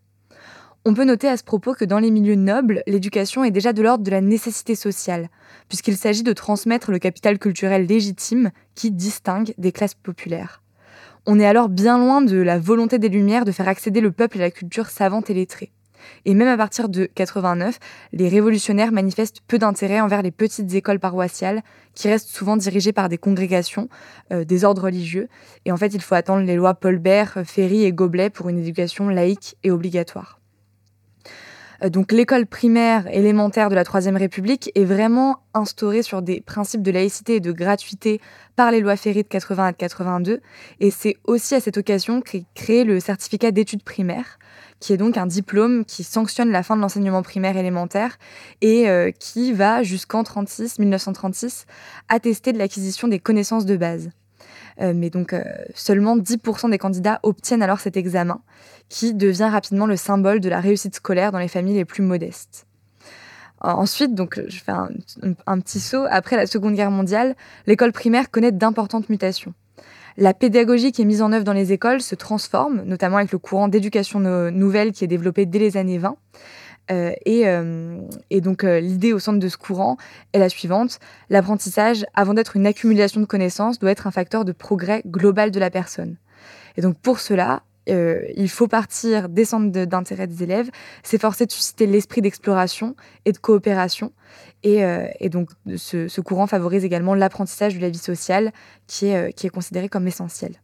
On 0.89 0.93
peut 0.93 1.03
noter 1.03 1.27
à 1.27 1.35
ce 1.35 1.43
propos 1.43 1.73
que 1.73 1.83
dans 1.83 1.99
les 1.99 2.11
milieux 2.11 2.35
nobles, 2.35 2.81
l'éducation 2.87 3.43
est 3.43 3.51
déjà 3.51 3.73
de 3.73 3.81
l'ordre 3.81 4.05
de 4.05 4.09
la 4.09 4.21
nécessité 4.21 4.73
sociale, 4.73 5.27
puisqu'il 5.67 5.97
s'agit 5.97 6.23
de 6.23 6.31
transmettre 6.31 6.91
le 6.91 6.97
capital 6.97 7.39
culturel 7.39 7.85
légitime 7.85 8.51
qui 8.73 8.91
distingue 8.91 9.53
des 9.57 9.73
classes 9.73 9.95
populaires. 9.95 10.63
On 11.25 11.41
est 11.41 11.45
alors 11.45 11.67
bien 11.67 11.97
loin 11.97 12.21
de 12.21 12.37
la 12.37 12.57
volonté 12.57 12.99
des 12.99 13.09
Lumières 13.09 13.43
de 13.43 13.51
faire 13.51 13.67
accéder 13.67 13.99
le 13.99 14.13
peuple 14.13 14.37
à 14.37 14.43
la 14.43 14.49
culture 14.49 14.87
savante 14.87 15.29
et 15.29 15.33
lettrée. 15.33 15.73
Et 16.23 16.33
même 16.33 16.47
à 16.47 16.55
partir 16.55 16.87
de 16.87 17.09
89, 17.15 17.79
les 18.13 18.29
révolutionnaires 18.29 18.93
manifestent 18.93 19.41
peu 19.45 19.57
d'intérêt 19.57 19.99
envers 19.99 20.21
les 20.21 20.31
petites 20.31 20.73
écoles 20.73 21.01
paroissiales, 21.01 21.63
qui 21.95 22.07
restent 22.07 22.29
souvent 22.29 22.55
dirigées 22.55 22.93
par 22.93 23.09
des 23.09 23.17
congrégations, 23.17 23.89
euh, 24.31 24.45
des 24.45 24.63
ordres 24.63 24.83
religieux. 24.83 25.27
Et 25.65 25.73
en 25.73 25.77
fait, 25.77 25.93
il 25.93 26.01
faut 26.01 26.15
attendre 26.15 26.45
les 26.45 26.55
lois 26.55 26.75
Paul 26.75 26.97
Bert, 26.97 27.39
Ferry 27.43 27.83
et 27.83 27.91
Goblet 27.91 28.29
pour 28.29 28.47
une 28.47 28.59
éducation 28.59 29.09
laïque 29.09 29.57
et 29.65 29.71
obligatoire. 29.71 30.36
Euh, 31.83 31.89
donc 31.89 32.11
l'école 32.11 32.45
primaire 32.45 33.07
élémentaire 33.13 33.69
de 33.69 33.75
la 33.75 33.83
Troisième 33.83 34.17
République 34.17 34.71
est 34.75 34.85
vraiment 34.85 35.39
instaurée 35.53 36.01
sur 36.01 36.21
des 36.21 36.41
principes 36.41 36.81
de 36.81 36.91
laïcité 36.91 37.35
et 37.35 37.39
de 37.39 37.51
gratuité 37.51 38.21
par 38.55 38.71
les 38.71 38.79
lois 38.79 38.95
Ferry 38.95 39.23
de 39.23 39.27
80 39.27 39.65
à 39.65 39.73
82. 39.73 40.41
Et 40.79 40.91
c'est 40.91 41.17
aussi 41.25 41.55
à 41.55 41.59
cette 41.59 41.77
occasion 41.77 42.21
qu'est 42.21 42.45
créé 42.55 42.83
le 42.83 42.99
certificat 42.99 43.51
d'études 43.51 43.83
primaires, 43.83 44.39
qui 44.79 44.93
est 44.93 44.97
donc 44.97 45.17
un 45.17 45.27
diplôme 45.27 45.85
qui 45.85 46.03
sanctionne 46.03 46.51
la 46.51 46.63
fin 46.63 46.75
de 46.75 46.81
l'enseignement 46.81 47.23
primaire 47.23 47.57
élémentaire 47.57 48.17
et 48.61 48.89
euh, 48.89 49.11
qui 49.11 49.53
va 49.53 49.83
jusqu'en 49.83 50.23
1936 50.23 51.65
attester 52.09 52.53
de 52.53 52.57
l'acquisition 52.57 53.07
des 53.07 53.19
connaissances 53.19 53.65
de 53.65 53.77
base. 53.77 54.09
Euh, 54.79 54.93
mais 54.95 55.09
donc 55.09 55.33
euh, 55.33 55.43
seulement 55.73 56.17
10% 56.17 56.69
des 56.69 56.77
candidats 56.77 57.19
obtiennent 57.23 57.63
alors 57.63 57.79
cet 57.79 57.97
examen, 57.97 58.41
qui 58.89 59.13
devient 59.13 59.49
rapidement 59.51 59.85
le 59.85 59.95
symbole 59.95 60.39
de 60.39 60.49
la 60.49 60.59
réussite 60.59 60.95
scolaire 60.95 61.31
dans 61.31 61.39
les 61.39 61.47
familles 61.47 61.75
les 61.75 61.85
plus 61.85 62.03
modestes. 62.03 62.65
Ensuite, 63.59 64.13
donc, 64.13 64.39
je 64.47 64.59
fais 64.59 64.71
un, 64.71 64.89
un, 65.47 65.59
petit 65.59 65.79
saut. 65.79 66.05
Après 66.11 66.35
la 66.35 66.45
Seconde 66.45 66.75
Guerre 66.75 66.91
mondiale, 66.91 67.35
l'école 67.65 67.91
primaire 67.91 68.29
connaît 68.29 68.51
d'importantes 68.51 69.09
mutations. 69.09 69.55
La 70.15 70.35
pédagogie 70.35 70.91
qui 70.91 71.03
est 71.03 71.05
mise 71.05 71.23
en 71.23 71.31
œuvre 71.31 71.43
dans 71.43 71.53
les 71.53 71.73
écoles 71.73 72.01
se 72.01 72.13
transforme, 72.13 72.83
notamment 72.85 73.17
avec 73.17 73.31
le 73.31 73.39
courant 73.39 73.67
d'éducation 73.67 74.19
nouvelle 74.19 74.91
qui 74.91 75.03
est 75.03 75.07
développé 75.07 75.45
dès 75.47 75.59
les 75.59 75.77
années 75.77 75.97
20. 75.97 76.17
Euh, 76.91 77.11
euh, 77.27 78.01
et, 78.29 78.41
donc 78.41 78.63
euh, 78.63 78.79
l'idée 78.79 79.13
au 79.13 79.19
centre 79.19 79.39
de 79.39 79.49
ce 79.49 79.57
courant 79.57 79.97
est 80.33 80.39
la 80.39 80.49
suivante. 80.49 80.99
L'apprentissage, 81.29 82.05
avant 82.13 82.33
d'être 82.33 82.55
une 82.55 82.65
accumulation 82.65 83.21
de 83.21 83.25
connaissances, 83.25 83.79
doit 83.79 83.91
être 83.91 84.07
un 84.07 84.11
facteur 84.11 84.45
de 84.45 84.51
progrès 84.51 85.01
global 85.05 85.51
de 85.51 85.59
la 85.59 85.69
personne. 85.69 86.17
Et 86.77 86.81
donc 86.81 86.97
pour 86.99 87.19
cela, 87.19 87.63
il 87.89 88.49
faut 88.49 88.67
partir 88.67 89.29
des 89.29 89.45
centres 89.45 89.85
d'intérêt 89.85 90.27
des 90.27 90.43
élèves, 90.43 90.69
s'efforcer 91.03 91.45
de 91.45 91.51
susciter 91.53 91.87
l'esprit 91.87 92.21
d'exploration 92.21 92.97
et 93.23 93.31
de 93.31 93.37
coopération. 93.37 94.11
Et, 94.63 94.83
donc 95.29 95.49
ce, 95.77 96.19
courant 96.19 96.47
favorise 96.47 96.83
également 96.83 97.15
l'apprentissage 97.15 97.75
de 97.75 97.79
la 97.79 97.89
vie 97.89 97.97
sociale 97.97 98.51
qui 98.87 99.07
est, 99.07 99.31
qui 99.31 99.47
est 99.47 99.49
considéré 99.49 99.87
comme 99.87 100.05
essentiel. 100.05 100.59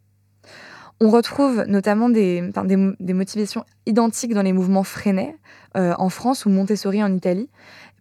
On 0.99 1.09
retrouve 1.09 1.65
notamment 1.67 2.09
des, 2.09 2.41
motivations 2.99 3.65
identiques 3.85 4.33
dans 4.33 4.41
les 4.41 4.53
mouvements 4.53 4.83
Freinet 4.83 5.35
euh, 5.75 5.93
en 5.97 6.09
France 6.09 6.45
ou 6.45 6.49
Montessori 6.49 7.03
en 7.03 7.13
Italie, 7.13 7.49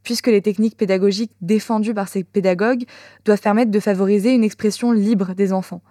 puisque 0.03 0.29
les 0.29 0.43
techniques 0.43 0.77
pédagogiques 0.77 1.33
défendues 1.41 1.95
par 1.95 2.09
ces 2.09 2.25
pédagogues 2.25 2.85
doivent 3.25 3.41
permettre 3.41 3.71
de 3.71 3.81
favoriser 3.81 4.33
une 4.35 4.45
expression 4.45 4.93
libre 4.93 5.35
des 5.35 5.53
enfants. 5.53 5.83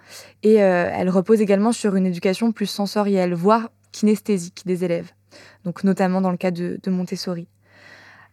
Et 0.44 0.62
euh, 0.62 0.90
elles 0.94 1.10
reposent 1.10 1.42
également 1.42 1.72
sur 1.72 1.96
une 1.96 2.06
éducation 2.06 2.52
plus 2.52 2.68
sensorielle, 2.68 3.34
voire 3.34 3.72
kinesthésique 3.92 4.64
des 4.66 4.86
élèves, 4.86 5.12
donc 5.66 5.84
notamment 5.84 6.22
dans 6.22 6.32
le 6.32 6.38
cas 6.38 6.52
de 6.52 6.80
Montessori. 6.88 7.48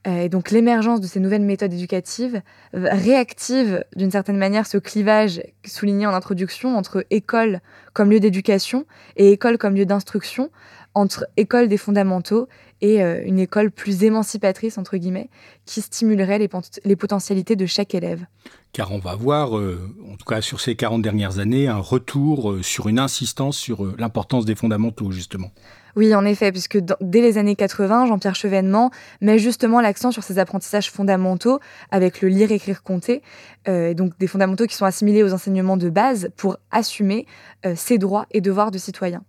Euh, 0.09 0.23
et 0.23 0.29
donc 0.29 0.51
l'émergence 0.51 1.01
de 1.01 1.07
ces 1.07 1.21
nouvelles 1.21 1.43
méthodes 1.43 1.73
éducatives 1.73 2.41
réactive 2.73 3.85
d'une 3.95 4.11
certaine 4.11 4.39
manière 4.39 4.67
ce 4.67 4.79
clivage 4.79 5.43
souligné 5.65 6.07
en 6.07 6.15
introduction 6.15 6.77
entre 6.77 7.05
école 7.11 7.61
comme 7.93 8.11
lieu 8.11 8.21
d'éducation 8.21 8.87
et 9.17 9.33
école 9.33 9.59
comme 9.59 9.75
lieu 9.75 9.87
d'instruction, 9.87 10.51
entre 10.95 11.27
école 11.37 11.69
des 11.69 11.77
fondamentaux 11.77 12.49
et 12.81 13.01
une 13.01 13.41
école 13.41 13.73
plus 13.73 14.05
émancipatrice, 14.05 14.79
entre 14.79 14.97
guillemets, 14.97 15.31
qui 15.65 15.81
stimulerait 15.81 16.39
les, 16.39 16.49
les 16.85 16.97
potentialités 16.97 17.57
de 17.57 17.67
chaque 17.67 17.93
élève. 17.95 18.25
Car 18.73 18.93
on 18.93 18.99
va 18.99 19.17
voir, 19.17 19.53
en 19.53 20.17
tout 20.17 20.25
cas 20.27 20.41
sur 20.41 20.61
ces 20.61 20.77
40 20.77 21.03
dernières 21.03 21.41
années, 21.41 21.67
un 21.67 21.79
retour 21.79 22.59
sur 22.63 22.89
une 22.89 23.01
insistance 23.01 23.57
sur 23.57 23.85
l'importance 23.99 24.45
des 24.45 24.55
fondamentaux, 24.55 25.11
justement. 25.11 25.51
Oui, 25.97 26.15
en 26.15 26.25
effet, 26.25 26.53
puisque 26.53 26.79
dès 27.01 27.21
les 27.21 27.39
années 27.39 27.57
80, 27.57 28.07
Jean-Pierre 28.07 28.35
Chevènement 28.35 28.91
met 29.21 29.39
justement 29.39 29.81
l'accent 29.81 30.11
sur 30.11 30.23
ces 30.23 30.39
apprentissages 30.39 30.91
fondamentaux 30.91 31.61
avec 31.91 32.21
le 32.21 32.29
lire, 32.29 32.53
écrire, 32.53 32.83
compter, 32.83 33.23
euh, 33.69 33.95
donc 33.95 34.19
des 34.19 34.27
fondamentaux 34.27 34.67
qui 34.67 34.75
sont 34.75 34.85
assimilés 34.85 35.23
aux 35.23 35.33
enseignements 35.33 35.77
de 35.77 35.91
base 35.91 36.31
pour 36.37 36.59
assumer 36.71 37.27
euh, 37.67 37.75
ses 37.77 37.99
droits 37.99 38.27
et 38.31 38.41
devoirs 38.41 38.71
de 38.71 38.79
citoyen. 38.79 39.23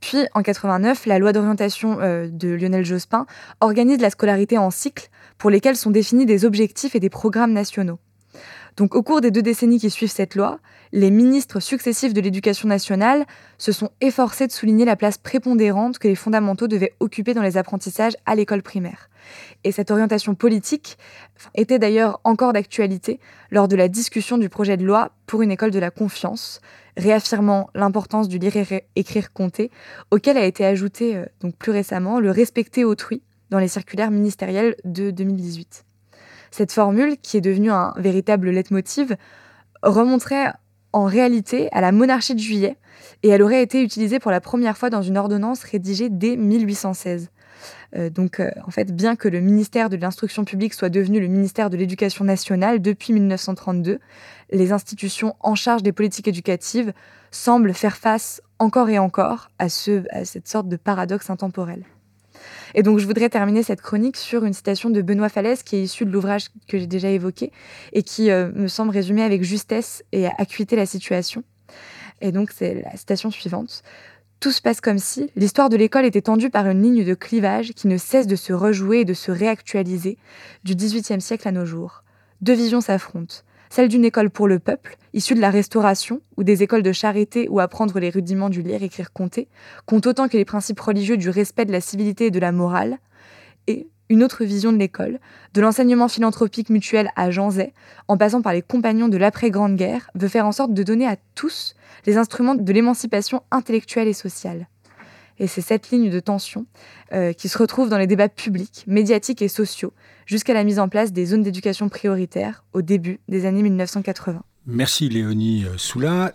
Puis, 0.00 0.26
en 0.34 0.42
89, 0.42 1.06
la 1.06 1.18
loi 1.18 1.32
d'orientation 1.32 1.98
euh, 2.00 2.28
de 2.30 2.48
Lionel 2.48 2.84
Jospin 2.84 3.26
organise 3.60 4.00
la 4.00 4.10
scolarité 4.10 4.58
en 4.58 4.70
cycle 4.70 5.08
pour 5.38 5.50
lesquels 5.50 5.76
sont 5.76 5.90
définis 5.90 6.26
des 6.26 6.44
objectifs 6.44 6.94
et 6.94 7.00
des 7.00 7.10
programmes 7.10 7.52
nationaux. 7.52 7.98
Donc, 8.76 8.96
au 8.96 9.02
cours 9.02 9.20
des 9.20 9.30
deux 9.30 9.42
décennies 9.42 9.78
qui 9.78 9.88
suivent 9.88 10.10
cette 10.10 10.34
loi, 10.34 10.58
les 10.90 11.10
ministres 11.10 11.60
successifs 11.60 12.12
de 12.12 12.20
l'éducation 12.20 12.68
nationale 12.68 13.24
se 13.56 13.70
sont 13.70 13.90
efforcés 14.00 14.48
de 14.48 14.52
souligner 14.52 14.84
la 14.84 14.96
place 14.96 15.16
prépondérante 15.16 15.98
que 15.98 16.08
les 16.08 16.16
fondamentaux 16.16 16.66
devaient 16.66 16.94
occuper 16.98 17.34
dans 17.34 17.42
les 17.42 17.56
apprentissages 17.56 18.16
à 18.26 18.34
l'école 18.34 18.62
primaire. 18.62 19.10
Et 19.62 19.70
cette 19.70 19.90
orientation 19.90 20.34
politique 20.34 20.98
était 21.54 21.78
d'ailleurs 21.78 22.20
encore 22.24 22.52
d'actualité 22.52 23.20
lors 23.50 23.68
de 23.68 23.76
la 23.76 23.88
discussion 23.88 24.38
du 24.38 24.48
projet 24.48 24.76
de 24.76 24.84
loi 24.84 25.12
pour 25.26 25.42
une 25.42 25.52
école 25.52 25.70
de 25.70 25.78
la 25.78 25.90
confiance, 25.90 26.60
réaffirmant 26.96 27.70
l'importance 27.74 28.28
du 28.28 28.38
lire, 28.38 28.54
écrire, 28.96 29.32
compter, 29.32 29.70
auquel 30.10 30.36
a 30.36 30.44
été 30.44 30.64
ajouté 30.64 31.16
euh, 31.16 31.24
donc 31.40 31.56
plus 31.56 31.72
récemment 31.72 32.20
le 32.20 32.30
respecter 32.30 32.84
autrui 32.84 33.22
dans 33.50 33.58
les 33.58 33.68
circulaires 33.68 34.10
ministériels 34.10 34.76
de 34.84 35.10
2018. 35.10 35.84
Cette 36.56 36.70
formule, 36.70 37.16
qui 37.20 37.36
est 37.36 37.40
devenue 37.40 37.72
un 37.72 37.92
véritable 37.96 38.48
leitmotiv, 38.48 39.16
remonterait 39.82 40.52
en 40.92 41.02
réalité 41.02 41.68
à 41.72 41.80
la 41.80 41.90
monarchie 41.90 42.36
de 42.36 42.38
juillet 42.38 42.76
et 43.24 43.28
elle 43.30 43.42
aurait 43.42 43.60
été 43.60 43.82
utilisée 43.82 44.20
pour 44.20 44.30
la 44.30 44.40
première 44.40 44.78
fois 44.78 44.88
dans 44.88 45.02
une 45.02 45.18
ordonnance 45.18 45.64
rédigée 45.64 46.10
dès 46.10 46.36
1816. 46.36 47.32
Euh, 47.96 48.08
donc, 48.08 48.38
euh, 48.38 48.52
en 48.64 48.70
fait, 48.70 48.94
bien 48.94 49.16
que 49.16 49.26
le 49.26 49.40
ministère 49.40 49.90
de 49.90 49.96
l'Instruction 49.96 50.44
publique 50.44 50.74
soit 50.74 50.90
devenu 50.90 51.18
le 51.18 51.26
ministère 51.26 51.70
de 51.70 51.76
l'Éducation 51.76 52.24
nationale 52.24 52.80
depuis 52.80 53.12
1932, 53.14 53.98
les 54.52 54.70
institutions 54.70 55.34
en 55.40 55.56
charge 55.56 55.82
des 55.82 55.90
politiques 55.90 56.28
éducatives 56.28 56.92
semblent 57.32 57.74
faire 57.74 57.96
face 57.96 58.40
encore 58.60 58.90
et 58.90 59.00
encore 59.00 59.48
à, 59.58 59.68
ce, 59.68 60.04
à 60.10 60.24
cette 60.24 60.46
sorte 60.46 60.68
de 60.68 60.76
paradoxe 60.76 61.30
intemporel. 61.30 61.82
Et 62.74 62.82
donc, 62.82 62.98
je 62.98 63.06
voudrais 63.06 63.28
terminer 63.28 63.62
cette 63.62 63.80
chronique 63.80 64.16
sur 64.16 64.44
une 64.44 64.52
citation 64.52 64.90
de 64.90 65.02
Benoît 65.02 65.28
Falaise 65.28 65.62
qui 65.62 65.76
est 65.76 65.82
issue 65.82 66.04
de 66.04 66.10
l'ouvrage 66.10 66.48
que 66.68 66.78
j'ai 66.78 66.86
déjà 66.86 67.08
évoqué 67.08 67.52
et 67.92 68.02
qui 68.02 68.30
euh, 68.30 68.50
me 68.54 68.68
semble 68.68 68.90
résumer 68.90 69.22
avec 69.22 69.42
justesse 69.42 70.02
et 70.12 70.26
acuité 70.26 70.76
la 70.76 70.86
situation. 70.86 71.44
Et 72.20 72.32
donc, 72.32 72.50
c'est 72.52 72.82
la 72.82 72.96
citation 72.96 73.30
suivante. 73.30 73.82
Tout 74.40 74.50
se 74.50 74.60
passe 74.60 74.80
comme 74.80 74.98
si 74.98 75.30
l'histoire 75.36 75.68
de 75.68 75.76
l'école 75.76 76.04
était 76.04 76.22
tendue 76.22 76.50
par 76.50 76.68
une 76.68 76.82
ligne 76.82 77.04
de 77.04 77.14
clivage 77.14 77.72
qui 77.72 77.88
ne 77.88 77.96
cesse 77.96 78.26
de 78.26 78.36
se 78.36 78.52
rejouer 78.52 79.00
et 79.00 79.04
de 79.04 79.14
se 79.14 79.30
réactualiser 79.30 80.18
du 80.64 80.74
XVIIIe 80.74 81.20
siècle 81.20 81.48
à 81.48 81.52
nos 81.52 81.64
jours. 81.64 82.04
Deux 82.40 82.52
visions 82.52 82.80
s'affrontent 82.80 83.36
celle 83.70 83.88
d'une 83.88 84.04
école 84.04 84.30
pour 84.30 84.48
le 84.48 84.58
peuple, 84.58 84.96
issue 85.12 85.34
de 85.34 85.40
la 85.40 85.50
Restauration, 85.50 86.20
ou 86.36 86.44
des 86.44 86.62
écoles 86.62 86.82
de 86.82 86.92
charité 86.92 87.48
où 87.48 87.60
apprendre 87.60 87.98
les 87.98 88.10
rudiments 88.10 88.50
du 88.50 88.62
lire, 88.62 88.82
écrire, 88.82 89.12
compter, 89.12 89.48
compte 89.86 90.06
autant 90.06 90.28
que 90.28 90.36
les 90.36 90.44
principes 90.44 90.80
religieux 90.80 91.16
du 91.16 91.30
respect 91.30 91.64
de 91.64 91.72
la 91.72 91.80
civilité 91.80 92.26
et 92.26 92.30
de 92.30 92.38
la 92.38 92.52
morale, 92.52 92.98
et 93.66 93.88
une 94.10 94.22
autre 94.22 94.44
vision 94.44 94.72
de 94.72 94.78
l'école, 94.78 95.18
de 95.54 95.60
l'enseignement 95.60 96.08
philanthropique 96.08 96.70
mutuel 96.70 97.10
à 97.16 97.30
Jean 97.30 97.50
Zay, 97.50 97.72
en 98.08 98.16
passant 98.16 98.42
par 98.42 98.52
les 98.52 98.62
compagnons 98.62 99.08
de 99.08 99.16
l'après-grande 99.16 99.76
guerre, 99.76 100.10
veut 100.14 100.28
faire 100.28 100.46
en 100.46 100.52
sorte 100.52 100.74
de 100.74 100.82
donner 100.82 101.06
à 101.06 101.16
tous 101.34 101.74
les 102.06 102.16
instruments 102.16 102.54
de 102.54 102.72
l'émancipation 102.72 103.42
intellectuelle 103.50 104.08
et 104.08 104.12
sociale. 104.12 104.68
Et 105.38 105.46
c'est 105.46 105.60
cette 105.60 105.90
ligne 105.90 106.10
de 106.10 106.20
tension 106.20 106.66
euh, 107.12 107.32
qui 107.32 107.48
se 107.48 107.58
retrouve 107.58 107.88
dans 107.88 107.98
les 107.98 108.06
débats 108.06 108.28
publics, 108.28 108.84
médiatiques 108.86 109.42
et 109.42 109.48
sociaux, 109.48 109.92
jusqu'à 110.26 110.54
la 110.54 110.64
mise 110.64 110.78
en 110.78 110.88
place 110.88 111.12
des 111.12 111.26
zones 111.26 111.42
d'éducation 111.42 111.88
prioritaires 111.88 112.64
au 112.72 112.82
début 112.82 113.20
des 113.28 113.46
années 113.46 113.62
1980. 113.62 114.42
Merci 114.66 115.08
Léonie 115.08 115.64
euh, 115.64 115.76
Soula. 115.76 116.34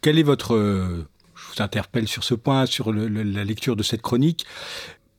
Quel 0.00 0.18
est 0.18 0.24
votre... 0.24 0.54
Euh, 0.54 1.06
je 1.34 1.56
vous 1.56 1.62
interpelle 1.62 2.08
sur 2.08 2.24
ce 2.24 2.34
point, 2.34 2.66
sur 2.66 2.92
la 2.92 3.44
lecture 3.44 3.76
de 3.76 3.82
cette 3.82 4.02
chronique 4.02 4.46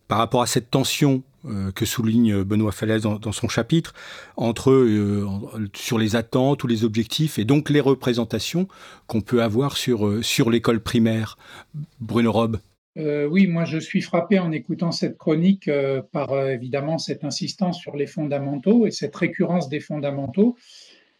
par 0.08 0.17
rapport 0.17 0.41
à 0.41 0.47
cette 0.47 0.71
tension 0.71 1.23
que 1.75 1.86
souligne 1.86 2.43
Benoît 2.43 2.71
Falaise 2.71 3.03
dans, 3.03 3.32
son 3.32 3.47
chapitre 3.47 3.93
entre 4.38 4.71
euh, 4.71 5.27
sur 5.75 5.97
les 5.97 6.15
attentes 6.15 6.63
ou 6.63 6.67
les 6.67 6.84
objectifs 6.84 7.39
et 7.39 7.45
donc 7.45 7.69
les 7.69 7.79
représentations 7.79 8.67
qu'on 9.08 9.21
peut 9.21 9.43
avoir 9.43 9.77
sur, 9.77 10.08
euh, 10.08 10.21
sur 10.21 10.49
l'école 10.49 10.79
primaire. 10.79 11.38
Bruno 11.99 12.32
Robe. 12.32 12.60
oui, 12.95 13.47
moi 13.47 13.65
je 13.65 13.77
suis 13.77 14.01
frappé 14.01 14.39
en 14.39 14.51
écoutant 14.51 14.91
cette 14.91 15.17
chronique 15.17 15.69
par 16.12 16.47
évidemment 16.49 16.97
cette 16.97 17.23
insistance 17.23 17.79
sur 17.79 17.95
les 17.95 18.08
fondamentaux 18.08 18.86
et 18.86 18.91
cette 18.91 19.15
récurrence 19.15 19.69
des 19.69 19.79
fondamentaux. 19.79 20.56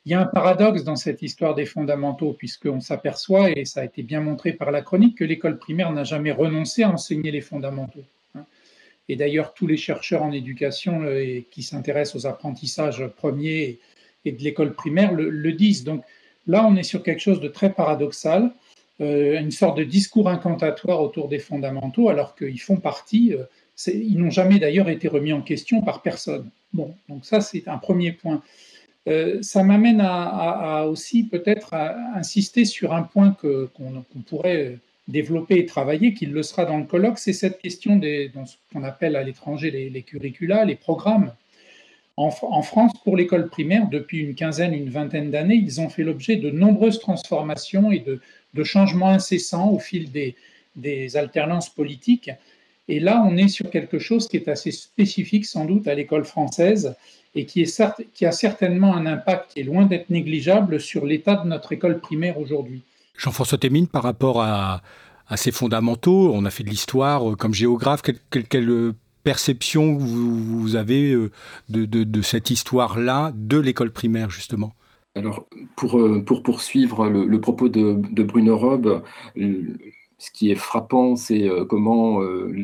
Il 0.06 0.12
y 0.12 0.16
a 0.16 0.20
un 0.20 0.26
paradoxe 0.26 0.84
dans 0.84 0.98
cette 0.98 1.22
histoire 1.22 1.56
des 1.56 1.66
fondamentaux, 1.66 2.34
puisqu'on 2.34 2.82
s'aperçoit, 2.82 3.52
et 3.52 3.64
ça 3.64 3.80
a 3.80 3.86
été 3.86 4.04
bien 4.04 4.20
montré 4.20 4.52
par 4.52 4.70
la 4.70 4.82
chronique, 4.82 5.18
que 5.18 5.24
l'école 5.24 5.58
primaire 5.58 5.94
n'a 5.94 6.04
jamais 6.04 6.34
renoncé 6.34 6.84
à 6.84 6.92
enseigner 6.92 7.32
les 7.32 7.40
fondamentaux. 7.40 8.04
Et 9.10 9.16
d'ailleurs, 9.16 9.54
tous 9.54 9.68
les 9.68 9.78
chercheurs 9.78 10.24
en 10.24 10.32
éducation 10.32 11.04
euh, 11.04 11.42
qui 11.52 11.64
s'intéressent 11.64 12.24
aux 12.24 12.28
apprentissages 12.28 13.06
premiers 13.18 13.80
et 14.26 14.32
de 14.32 14.42
l'école 14.42 14.74
primaire 14.74 15.14
le, 15.14 15.52
disent. 15.52 15.84
Donc 15.84 16.04
là, 16.48 16.66
on 16.66 16.76
est 16.76 16.84
sur 16.84 17.04
quelque 17.04 17.20
chose 17.20 17.42
de 17.42 17.50
très 17.50 17.74
paradoxal, 17.74 18.52
euh, 19.02 19.40
une 19.40 19.52
sorte 19.52 19.78
de 19.78 19.84
discours 19.84 20.30
incantatoire 20.30 21.02
autour 21.02 21.28
des 21.28 21.40
fondamentaux, 21.40 22.08
alors 22.10 22.36
qu'ils 22.36 22.62
font 22.62 22.78
partie, 22.78 23.34
euh, 23.34 23.44
ils 23.88 24.18
n'ont 24.18 24.30
jamais 24.30 24.60
d'ailleurs 24.60 24.88
été 24.88 25.10
remis 25.10 25.34
en 25.34 25.42
question 25.42 25.82
par 25.82 26.02
personne. 26.02 26.50
Bon, 26.72 26.96
donc 27.10 27.26
ça, 27.26 27.42
c'est 27.42 27.68
un 27.68 27.78
premier 27.78 28.14
point. 28.14 28.42
ça 29.42 29.64
m'amène 29.64 30.02
à, 30.02 30.86
aussi 30.88 31.26
peut-être 31.26 31.74
insister 32.16 32.66
sur 32.66 32.94
un 32.94 33.04
point 33.04 33.36
qu'on 33.42 34.22
pourrait 34.26 34.80
développer 35.08 35.60
et 35.60 35.66
travailler, 35.66 36.14
qu'il 36.14 36.32
le 36.32 36.44
sera 36.44 36.66
dans 36.66 36.78
le 36.78 36.86
colloque, 36.86 37.20
c'est 37.20 37.34
cette 37.34 37.60
question 37.60 37.98
des, 37.98 38.32
ce 38.46 38.56
qu'on 38.72 38.84
appelle 38.84 39.16
à 39.16 39.24
l'étranger 39.24 39.72
les, 39.72 40.02
curricula, 40.02 40.66
les 40.66 40.76
programmes. 40.76 41.34
En, 42.16 42.30
France, 42.30 42.92
pour 43.04 43.18
l'école 43.18 43.50
primaire, 43.50 43.90
depuis 43.90 44.20
une 44.20 44.36
quinzaine, 44.36 44.74
une 44.74 44.90
vingtaine 44.90 45.32
d'années, 45.32 45.56
ils 45.56 45.82
ont 45.82 45.90
fait 45.90 46.04
l'objet 46.04 46.36
de 46.36 46.52
nombreuses 46.52 47.00
transformations 47.00 47.92
et 47.92 48.00
de, 48.00 48.64
changements 48.64 49.10
incessants 49.10 49.72
au 49.72 49.80
fil 49.80 50.12
des, 50.12 51.18
alternances 51.18 51.70
politiques. 51.70 52.30
Et 52.88 53.00
là, 53.00 53.24
on 53.28 53.36
est 53.36 53.48
sur 53.48 53.72
quelque 53.72 53.98
chose 53.98 54.28
qui 54.28 54.38
est 54.38 54.48
assez 54.48 54.72
spécifique 54.72 55.46
sans 55.46 55.66
doute 55.66 55.88
à 55.88 55.96
l'école 55.96 56.26
française 56.26 56.96
et 57.34 57.46
qui, 57.46 57.66
qui 58.14 58.26
a 58.26 58.32
certainement 58.32 58.96
un 58.96 59.08
impact 59.08 59.54
qui 59.54 59.62
est 59.62 59.64
loin 59.64 59.86
d'être 59.86 60.12
négligeable 60.12 60.80
sur 60.80 61.06
l'état 61.06 61.36
de 61.36 61.48
notre 61.48 61.72
école 61.72 62.00
primaire 62.00 62.38
aujourd'hui. 62.38 62.84
Jean-François 63.18 63.58
Témine, 63.58 63.88
par 63.88 64.04
rapport 64.04 64.42
à, 64.42 64.82
ces 65.36 65.52
fondamentaux, 65.52 66.32
on 66.34 66.46
a 66.46 66.52
fait 66.52 66.64
de 66.64 66.70
l'histoire 66.70 67.32
euh, 67.32 67.36
comme 67.36 67.54
géographe, 67.54 68.02
quelle, 68.02 68.70
euh, 68.70 68.94
perception 69.24 69.98
vous, 69.98 70.76
avez 70.76 71.12
euh, 71.14 71.32
de, 71.70 72.22
cette 72.22 72.52
histoire-là 72.52 73.32
de 73.34 73.58
l'école 73.58 73.92
primaire, 73.92 74.30
justement? 74.30 74.74
Alors, 75.16 75.48
pour, 75.76 76.00
pour 76.26 76.44
poursuivre 76.44 77.08
le, 77.08 77.42
propos 77.42 77.70
de, 77.70 78.24
Bruno 78.24 78.58
Robe, 78.58 79.04
ce 79.36 80.32
qui 80.32 80.52
est 80.52 80.56
frappant, 80.56 81.16
c'est 81.16 81.50
comment 81.70 82.20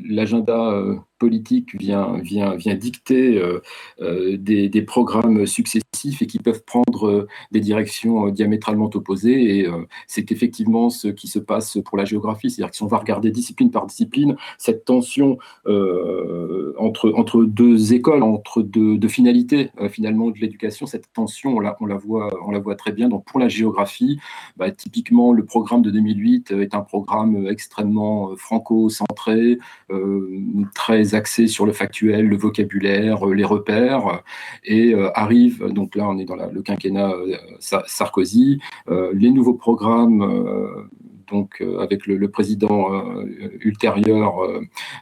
l'agenda 0.10 0.84
politique 1.20 1.76
vient, 1.80 2.18
vient, 2.24 2.56
vient 2.56 2.76
dicter 2.76 3.38
euh, 3.38 3.62
euh, 4.02 4.38
des, 4.38 4.70
des, 4.70 4.82
programmes 4.82 5.46
successifs 5.46 6.22
et 6.22 6.26
qui 6.26 6.40
peuvent 6.40 6.64
prendre 6.64 7.08
euh, 7.08 7.28
des 7.52 7.60
directions 7.60 8.30
diamétralement 8.30 8.90
opposées. 8.94 9.60
Et 9.60 9.68
c'est 10.08 10.32
effectivement 10.32 10.90
ce 10.90 11.10
qui 11.10 11.28
se 11.28 11.38
passe 11.38 11.78
pour 11.84 11.98
la 11.98 12.06
géographie. 12.06 12.50
C'est-à-dire 12.50 12.72
que 12.72 12.78
si 12.78 12.84
on 12.84 12.88
va 12.88 12.98
regarder 12.98 13.30
discipline 13.30 13.70
par 13.70 13.86
discipline, 13.86 14.38
cette 14.58 14.86
tension 14.86 15.38
entre, 15.66 17.12
entre 17.16 17.44
deux 17.44 17.94
écoles, 17.94 18.24
entre 18.24 18.62
deux, 18.62 19.08
finalités 19.10 19.72
finalement 19.90 20.30
de 20.30 20.38
l'éducation, 20.40 20.86
cette 20.86 21.12
tension, 21.12 21.58
on 21.58 21.60
la, 21.60 21.76
on, 21.82 21.86
la 21.86 21.98
voit, 21.98 22.30
on 22.48 22.52
la 22.52 22.60
voit 22.60 22.76
très 22.76 22.94
bien. 22.94 23.10
Donc 23.10 23.26
pour 23.26 23.40
la 23.40 23.50
géographie, 23.50 24.20
bah, 24.56 24.72
typiquement, 24.72 25.34
le 25.34 25.44
programme 25.44 25.82
de 25.82 25.92
2008 25.92 26.52
est 26.52 26.74
un 26.74 26.82
programme 26.82 27.48
extrêmement 27.48 28.36
franco-centré, 28.38 29.58
très 30.74 31.09
axé 31.16 31.48
sur 31.48 31.66
le 31.66 31.72
factuel, 31.72 32.28
le 32.28 32.38
vocabulaire, 32.38 33.28
euh, 33.28 33.34
les 33.34 33.46
repères, 33.46 34.24
et 34.64 34.94
euh, 34.94 35.10
arrive, 35.16 35.66
donc 35.68 35.96
là 35.96 36.08
on 36.10 36.18
est 36.18 36.26
dans 36.26 36.36
le 36.36 36.62
quinquennat 36.62 37.12
euh, 37.12 37.36
Sarkozy, 37.60 38.60
les 39.14 39.32
nouveaux 39.32 39.54
programmes 39.54 40.88
donc 41.30 41.64
avec 41.80 42.08
le 42.08 42.32
président 42.32 42.90
ultérieur, 43.62 44.42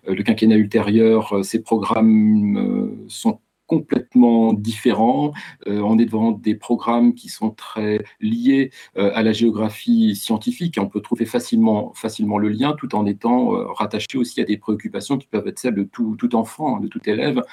le 0.05 0.23
quinquennat 0.23 0.55
ultérieur, 0.55 1.39
ces 1.43 1.61
programmes 1.61 3.05
sont 3.07 3.39
complètement 3.67 4.53
différents. 4.53 5.33
Euh, 5.67 5.81
on 5.81 5.99
est 5.99 6.05
devant 6.05 6.31
des 6.31 6.55
programmes 6.55 7.13
qui 7.13 7.29
sont 7.29 7.51
très 7.51 8.03
liés 8.19 8.71
euh, 8.97 9.11
à 9.13 9.21
la 9.21 9.33
géographie 9.33 10.15
scientifique 10.15 10.77
et 10.77 10.81
on 10.81 10.87
peut 10.87 11.01
trouver 11.01 11.25
facilement, 11.25 11.93
facilement 11.93 12.37
le 12.37 12.49
lien 12.49 12.73
tout 12.77 12.95
en 12.95 13.05
étant 13.05 13.53
euh, 13.53 13.67
rattaché 13.67 14.17
aussi 14.17 14.41
à 14.41 14.45
des 14.45 14.57
préoccupations 14.57 15.17
qui 15.17 15.27
peuvent 15.27 15.47
être 15.47 15.59
celles 15.59 15.75
de 15.75 15.83
tout, 15.83 16.15
tout 16.17 16.35
enfant, 16.35 16.79
de 16.79 16.87
tout 16.87 17.01
élève 17.07 17.43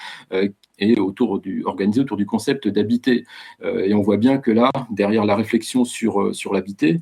et 0.79 0.99
autour 0.99 1.41
du, 1.41 1.65
organisé 1.65 2.01
autour 2.01 2.17
du 2.17 2.27
concept 2.27 2.69
d'habiter. 2.69 3.25
et 3.63 3.95
on 3.95 4.03
voit 4.03 4.17
bien 4.17 4.39
que 4.39 4.51
là, 4.51 4.71
derrière 4.91 5.25
la 5.25 5.37
réflexion 5.37 5.85
sur, 5.85 6.35
sur 6.35 6.53
l'habiter, 6.53 7.01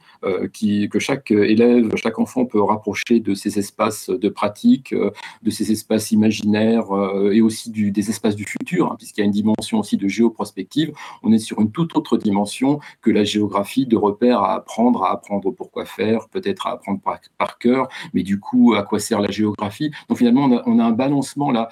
qui, 0.52 0.88
que 0.88 0.98
chaque 0.98 1.30
élève, 1.30 1.94
chaque 1.96 2.18
enfant 2.18 2.44
peut 2.44 2.62
rapprocher 2.62 3.20
de 3.20 3.34
ces 3.34 3.58
espaces 3.58 4.10
de 4.10 4.28
pratique, 4.28 4.94
de 5.42 5.50
ces 5.50 5.72
espaces 5.72 6.10
imaginaires 6.10 6.86
et 7.32 7.40
aussi 7.40 7.70
des 7.70 8.10
espaces 8.10 8.36
du 8.36 8.44
futur, 8.44 8.92
hein, 8.92 8.96
puisqu'il 8.98 9.20
y 9.20 9.24
a 9.24 9.26
une 9.26 9.32
dimension 9.32 9.80
aussi 9.80 9.96
de 9.96 10.08
géoprospective, 10.08 10.92
on 11.22 11.32
est 11.32 11.38
sur 11.38 11.60
une 11.60 11.70
toute 11.70 11.96
autre 11.96 12.16
dimension 12.18 12.80
que 13.00 13.10
la 13.10 13.24
géographie 13.24 13.86
de 13.86 13.96
repères 13.96 14.40
à 14.40 14.54
apprendre, 14.54 15.04
à 15.04 15.12
apprendre 15.12 15.50
pourquoi 15.50 15.84
faire, 15.84 16.28
peut-être 16.28 16.66
à 16.66 16.72
apprendre 16.72 17.00
par, 17.38 17.58
cœur, 17.58 17.88
mais 18.14 18.22
du 18.22 18.40
coup, 18.40 18.74
à 18.74 18.82
quoi 18.82 18.98
sert 18.98 19.20
la 19.20 19.30
géographie? 19.30 19.90
Donc 20.08 20.18
finalement, 20.18 20.62
on 20.66 20.78
a, 20.78 20.84
un 20.84 20.90
balancement 20.90 21.50
là 21.50 21.68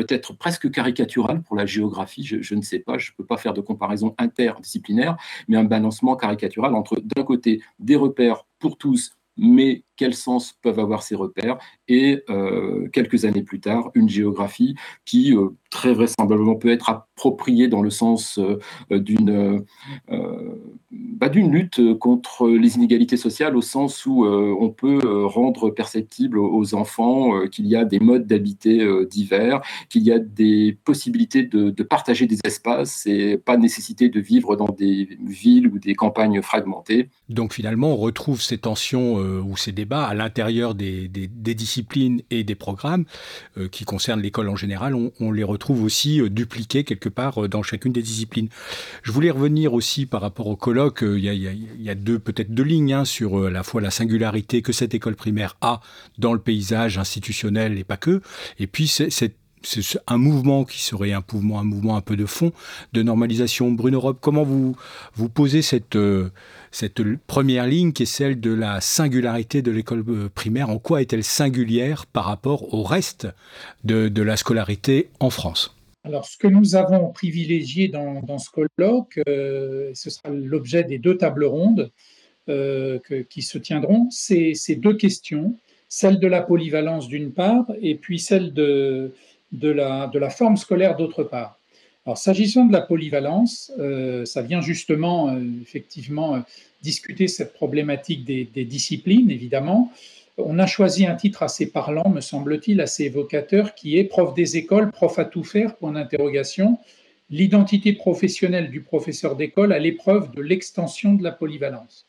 peut-être 0.00 0.32
presque 0.34 0.70
caricatural 0.70 1.42
pour 1.42 1.56
la 1.56 1.66
géographie, 1.66 2.24
je, 2.24 2.54
ne 2.54 2.62
sais 2.62 2.78
pas, 2.78 2.96
je 2.96 3.10
ne 3.10 3.16
peux 3.16 3.24
pas 3.24 3.36
faire 3.36 3.52
de 3.52 3.60
comparaison 3.60 4.14
interdisciplinaire, 4.18 5.16
mais 5.48 5.56
un 5.56 5.64
balancement 5.64 6.16
caricatural 6.16 6.74
entre 6.74 7.00
d'un 7.02 7.22
côté 7.22 7.62
des 7.78 7.96
repères 7.96 8.46
pour 8.58 8.78
tous, 8.78 9.12
mais 9.36 9.84
quel 9.96 10.14
sens 10.14 10.54
peuvent 10.62 10.78
avoir 10.78 11.02
ces 11.02 11.14
repères 11.14 11.58
et 11.88 12.22
euh, 12.30 12.88
quelques 12.88 13.24
années 13.24 13.42
plus 13.42 13.60
tard, 13.60 13.90
une 13.94 14.08
géographie 14.08 14.74
qui 15.04 15.34
euh, 15.34 15.50
très 15.70 15.92
vraisemblablement 15.92 16.56
peut 16.56 16.70
être 16.70 16.88
appropriée 16.88 17.68
dans 17.68 17.82
le 17.82 17.90
sens 17.90 18.38
euh, 18.38 18.58
d'une 18.90 19.64
bah, 21.20 21.28
d'une 21.28 21.52
lutte 21.52 21.80
contre 21.98 22.48
les 22.48 22.76
inégalités 22.76 23.16
sociales 23.16 23.56
au 23.56 23.62
sens 23.62 24.06
où 24.06 24.24
on 24.24 24.70
peut 24.70 25.00
rendre 25.26 25.70
perceptible 25.70 26.38
aux 26.38 26.74
enfants 26.74 27.46
qu'il 27.48 27.66
y 27.66 27.76
a 27.76 27.84
des 27.84 28.00
modes 28.00 28.26
d'habiter 28.26 28.86
divers, 29.08 29.60
qu'il 29.88 30.02
y 30.02 30.12
a 30.12 30.18
des 30.18 30.76
possibilités 30.84 31.42
de, 31.42 31.82
partager 31.82 32.26
des 32.26 32.38
espaces 32.44 33.06
et 33.06 33.36
pas 33.36 33.56
nécessité 33.56 34.08
de 34.08 34.20
vivre 34.20 34.56
dans 34.56 34.68
des 34.68 35.08
villes 35.26 35.68
ou 35.68 35.78
des 35.78 35.94
campagnes 35.94 36.40
fragmentées. 36.42 37.08
Donc 37.28 37.54
finalement, 37.54 37.92
on 37.92 37.96
retrouve 37.96 38.40
ces 38.40 38.58
tensions 38.58 39.16
ou 39.16 39.56
ces 39.56 39.72
débats 39.72 40.04
à 40.04 40.14
l'intérieur 40.14 40.74
des, 40.74 41.08
disciplines 41.54 42.22
et 42.30 42.44
des 42.44 42.54
programmes 42.54 43.04
euh, 43.58 43.68
qui 43.68 43.84
concernent 43.84 44.20
l'école 44.20 44.48
en 44.48 44.56
général, 44.56 44.94
on, 44.94 45.32
les 45.32 45.44
retrouve 45.44 45.82
aussi 45.82 46.20
euh, 46.20 46.28
dupliqués 46.28 46.84
quelque 46.84 47.08
part 47.08 47.44
euh, 47.44 47.48
dans 47.48 47.62
chacune 47.62 47.92
des 47.92 48.02
disciplines. 48.02 48.48
Je 49.02 49.12
voulais 49.12 49.30
revenir 49.30 49.74
aussi 49.74 50.06
par 50.06 50.20
rapport 50.20 50.46
au 50.46 50.56
colloque, 50.56 51.02
il 51.18 51.82
y 51.82 51.90
a, 51.90 51.94
deux 51.94 52.18
peut-être 52.18 52.54
deux 52.54 52.62
lignes 52.62 52.92
hein, 52.92 53.04
sur 53.04 53.46
à 53.46 53.50
la 53.50 53.62
fois 53.62 53.80
la 53.80 53.90
singularité 53.90 54.62
que 54.62 54.72
cette 54.72 54.94
école 54.94 55.16
primaire 55.16 55.56
a 55.60 55.80
dans 56.18 56.32
le 56.32 56.40
paysage 56.40 56.98
institutionnel 56.98 57.78
et 57.78 57.84
pas 57.84 57.96
que, 57.96 58.20
et 58.58 58.66
puis 58.66 58.88
c'est 58.88 59.34
un 60.06 60.16
mouvement 60.16 60.64
qui 60.64 60.80
serait 60.82 61.12
un 61.12 61.22
mouvement, 61.32 61.60
un 61.60 61.64
mouvement 61.64 61.96
un 61.96 62.00
peu 62.00 62.16
de 62.16 62.26
fond 62.26 62.52
de 62.92 63.02
normalisation. 63.02 63.70
Bruno 63.70 64.00
Rob, 64.00 64.16
comment 64.20 64.42
vous, 64.42 64.76
vous 65.14 65.28
posez 65.28 65.62
cette, 65.62 65.98
cette 66.70 67.02
première 67.26 67.66
ligne 67.66 67.92
qui 67.92 68.04
est 68.04 68.06
celle 68.06 68.40
de 68.40 68.52
la 68.52 68.80
singularité 68.80 69.62
de 69.62 69.70
l'école 69.70 70.04
euh, 70.08 70.28
primaire? 70.34 70.70
En 70.70 70.78
quoi 70.78 71.02
est-elle 71.02 71.24
singulière 71.24 72.06
par 72.06 72.24
rapport 72.24 72.72
au 72.74 72.82
reste 72.82 73.28
de, 73.84 74.22
la 74.22 74.36
scolarité 74.36 75.10
en 75.20 75.30
France? 75.30 75.76
Alors, 76.02 76.24
ce 76.24 76.38
que 76.38 76.48
nous 76.48 76.76
avons 76.76 77.10
privilégié 77.10 77.88
dans, 77.88 78.38
ce 78.38 78.50
colloque, 78.50 79.20
euh, 79.28 79.90
ce 79.94 80.08
sera 80.08 80.30
l'objet 80.30 80.82
des 80.82 80.98
deux 80.98 81.18
tables 81.18 81.44
rondes 81.44 81.90
euh, 82.48 82.98
qui 83.28 83.42
se 83.42 83.58
tiendront, 83.58 84.08
c'est 84.10 84.54
ces 84.54 84.76
deux 84.76 84.96
questions, 84.96 85.54
celle 85.88 86.18
de 86.18 86.26
la 86.26 86.40
polyvalence 86.40 87.06
d'une 87.06 87.32
part, 87.32 87.66
et 87.82 87.96
puis 87.96 88.18
celle 88.18 88.54
de, 88.54 89.12
la, 89.52 90.30
forme 90.30 90.56
scolaire 90.56 90.96
d'autre 90.96 91.22
part. 91.22 91.58
Alors, 92.06 92.16
s'agissant 92.16 92.64
de 92.64 92.72
la 92.72 92.80
polyvalence, 92.80 93.70
euh, 93.78 94.24
ça 94.24 94.40
vient 94.40 94.62
justement, 94.62 95.38
effectivement, 95.60 96.42
discuter 96.82 97.28
cette 97.28 97.52
problématique 97.52 98.24
des, 98.24 98.64
disciplines, 98.64 99.30
évidemment. 99.30 99.92
On 100.44 100.58
a 100.58 100.66
choisi 100.66 101.06
un 101.06 101.14
titre 101.14 101.42
assez 101.42 101.70
parlant, 101.70 102.08
me 102.08 102.20
semble-t-il, 102.20 102.80
assez 102.80 103.04
évocateur, 103.04 103.74
qui 103.74 103.98
est 103.98 104.04
Prof 104.04 104.34
des 104.34 104.56
écoles, 104.56 104.90
prof 104.90 105.18
à 105.18 105.24
tout 105.24 105.44
faire, 105.44 105.76
point 105.76 105.92
d'interrogation. 105.92 106.78
L'identité 107.30 107.92
professionnelle 107.92 108.70
du 108.70 108.80
professeur 108.80 109.36
d'école 109.36 109.72
à 109.72 109.78
l'épreuve 109.78 110.32
de 110.34 110.42
l'extension 110.42 111.14
de 111.14 111.22
la 111.22 111.32
polyvalence. 111.32 112.06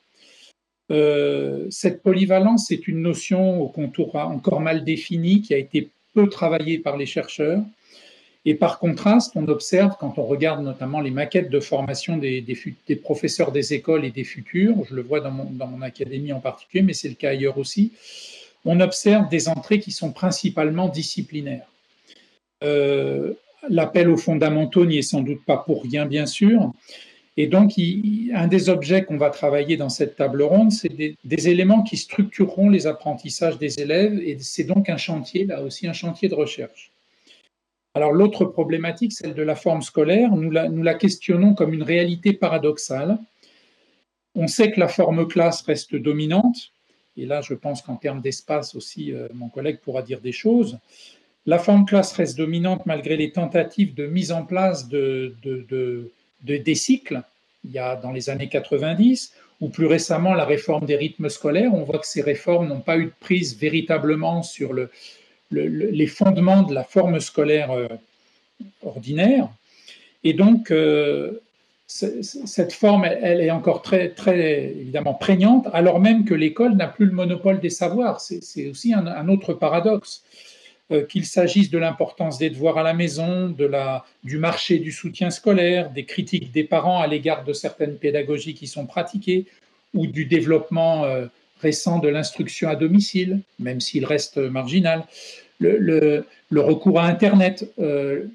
cette 0.90 2.02
polyvalence 2.04 2.72
est 2.72 2.88
une 2.88 3.02
notion 3.02 3.62
au 3.62 3.70
contour 3.70 4.16
encore 4.16 4.60
mal 4.60 4.84
défini, 4.84 5.42
qui 5.42 5.54
a 5.54 5.58
été 5.58 5.90
peu 6.14 6.28
travaillée 6.28 6.80
par 6.80 6.98
les 6.98 7.06
chercheurs 7.06 7.62
et 8.44 8.56
par 8.56 8.80
contraste, 8.80 9.34
on 9.36 9.48
observe, 9.48 9.96
quand 10.00 10.18
on 10.18 10.24
regarde 10.24 10.64
notamment 10.64 11.00
les 11.00 11.12
maquettes 11.12 11.52
de 11.52 11.60
formation 11.60 12.18
des, 12.18 12.44
professeurs 13.04 13.52
des 13.52 13.74
écoles 13.74 14.04
et 14.04 14.10
des 14.10 14.24
futurs, 14.24 14.76
je 14.90 14.96
le 14.96 15.04
vois 15.04 15.20
dans 15.20 15.32
mon, 15.32 15.82
académie 15.82 16.34
en 16.34 16.40
particulier, 16.40 16.82
mais 16.82 16.94
c'est 16.94 17.10
le 17.10 17.16
cas 17.16 17.30
ailleurs 17.30 17.60
aussi, 17.60 17.92
on 18.66 18.80
observe 18.80 19.30
des 19.30 19.48
entrées 19.48 19.80
qui 19.80 19.92
sont 19.92 20.12
principalement 20.12 20.90
disciplinaires. 20.90 21.68
Euh, 22.64 23.34
l'appel 23.70 24.10
aux 24.10 24.18
fondamentaux 24.18 24.86
n'y 24.86 24.98
est 24.98 25.04
sans 25.04 25.22
doute 25.22 25.44
pas 25.46 25.58
pour 25.58 25.84
rien, 25.84 26.06
bien 26.08 26.26
sûr. 26.26 26.72
Et 27.38 27.48
donc, 27.48 27.74
un 28.34 28.48
des 28.48 28.70
objets 28.70 29.04
qu'on 29.04 29.18
va 29.18 29.30
travailler 29.30 29.78
dans 29.78 29.90
cette 29.90 30.16
table 30.16 30.42
ronde, 30.42 30.72
c'est 30.72 30.90
des, 30.90 31.50
éléments 31.50 31.84
qui 31.84 31.96
structureront 31.96 32.70
les 32.70 32.88
apprentissages 32.88 33.58
des 33.58 33.80
élèves, 33.80 34.20
et 34.20 34.38
c'est 34.40 34.64
donc 34.64 34.90
un 34.90 34.98
chantier, 34.98 35.46
là 35.46 35.62
aussi 35.62 35.88
un 35.88 35.94
chantier 35.94 36.28
de 36.28 36.36
recherche. 36.36 36.92
Alors 37.94 38.14
l'autre 38.14 38.46
problématique, 38.46 39.12
celle 39.12 39.34
de 39.34 39.44
la 39.44 39.56
forme 39.56 39.82
scolaire, 39.82 40.32
nous 40.36 40.52
la, 40.52 40.94
questionnons 40.94 41.54
comme 41.54 41.74
une 41.74 41.84
réalité 41.84 42.32
paradoxale. 42.32 43.18
On 44.34 44.48
sait 44.48 44.72
que 44.72 44.80
la 44.80 44.88
forme 44.88 45.28
classe 45.28 45.62
reste 45.64 45.96
dominante, 45.96 46.72
et 47.18 47.26
là 47.26 47.42
je 47.42 47.54
pense 47.54 47.82
qu'en 47.82 47.98
termes 47.98 48.22
d'espace 48.22 48.76
aussi, 48.76 49.12
euh, 49.12 49.28
mon 49.34 49.50
collègue 49.50 49.80
pourra 49.80 50.04
dire 50.04 50.22
des 50.22 50.32
choses. 50.32 50.80
La 51.46 51.60
forme 51.60 51.86
classe 51.86 52.14
reste 52.14 52.38
dominante 52.38 52.86
malgré 52.86 53.18
les 53.18 53.32
tentatives 53.32 53.94
de 53.94 54.06
mise 54.06 54.32
en 54.32 54.46
place 54.46 54.88
de, 54.88 55.36
des 56.44 56.76
cycles, 56.76 57.22
il 57.66 57.72
y 57.72 57.80
a 57.80 57.98
dans 57.98 58.12
les 58.12 58.30
années 58.30 58.48
90, 58.48 59.34
ou 59.60 59.70
plus 59.70 59.86
récemment 59.86 60.34
la 60.34 60.46
réforme 60.46 60.86
des 60.86 60.96
rythmes 60.96 61.30
scolaires. 61.30 61.74
On 61.74 61.84
voit 61.84 62.00
que 62.00 62.08
ces 62.08 62.22
réformes 62.22 62.68
n'ont 62.68 62.80
pas 62.80 62.98
eu 62.98 63.06
de 63.06 63.14
prise 63.20 63.58
véritablement 63.58 64.44
sur 64.44 64.74
le, 64.74 64.90
les 65.52 66.08
fondements 66.08 66.64
de 66.64 66.74
la 66.74 66.84
forme 66.84 67.20
scolaire 67.20 67.72
euh, 67.72 67.88
ordinaire. 68.84 69.50
Et 70.24 70.34
donc, 70.34 70.72
euh, 70.72 71.42
cette 71.88 72.72
forme, 72.72 73.06
elle, 73.06 73.42
est 73.42 73.52
encore 73.52 73.82
très, 73.82 74.10
très 74.10 74.72
évidemment 74.80 75.14
prégnante, 75.14 75.68
alors 75.74 76.00
même 76.00 76.24
que 76.24 76.34
l'école 76.34 76.76
n'a 76.76 76.88
plus 76.88 77.06
le 77.06 77.12
monopole 77.12 77.60
des 77.60 77.70
savoirs. 77.70 78.22
C'est 78.22 78.70
aussi 78.70 78.94
un, 78.94 79.28
autre 79.30 79.54
paradoxe. 79.54 80.24
Euh, 80.92 81.06
qu'il 81.06 81.26
s'agisse 81.26 81.70
de 81.70 81.78
l'importance 81.78 82.38
des 82.38 82.50
devoirs 82.50 82.78
à 82.78 82.84
la 82.84 82.94
maison, 82.94 83.48
de 83.48 83.64
la, 83.64 84.04
du 84.26 84.38
marché 84.38 84.78
du 84.78 84.92
soutien 84.92 85.30
scolaire, 85.30 85.90
des 85.90 86.04
critiques 86.04 86.52
des 86.52 86.66
parents 86.66 87.00
à 87.00 87.08
l'égard 87.08 87.46
de 87.46 87.54
certaines 87.54 87.96
pédagogies 87.96 88.56
qui 88.56 88.68
sont 88.68 88.86
pratiquées, 88.86 89.46
ou 89.94 90.06
du 90.06 90.26
développement 90.26 91.06
récent 91.62 92.00
de 92.00 92.08
l'instruction 92.08 92.70
à 92.70 92.76
domicile, 92.76 93.42
même 93.60 93.80
s'il 93.80 94.06
reste 94.06 94.38
marginal 94.38 95.06
le, 95.62 96.62
recours 96.62 97.00
à 97.00 97.06
Internet, 97.06 97.72
euh, 97.80 98.26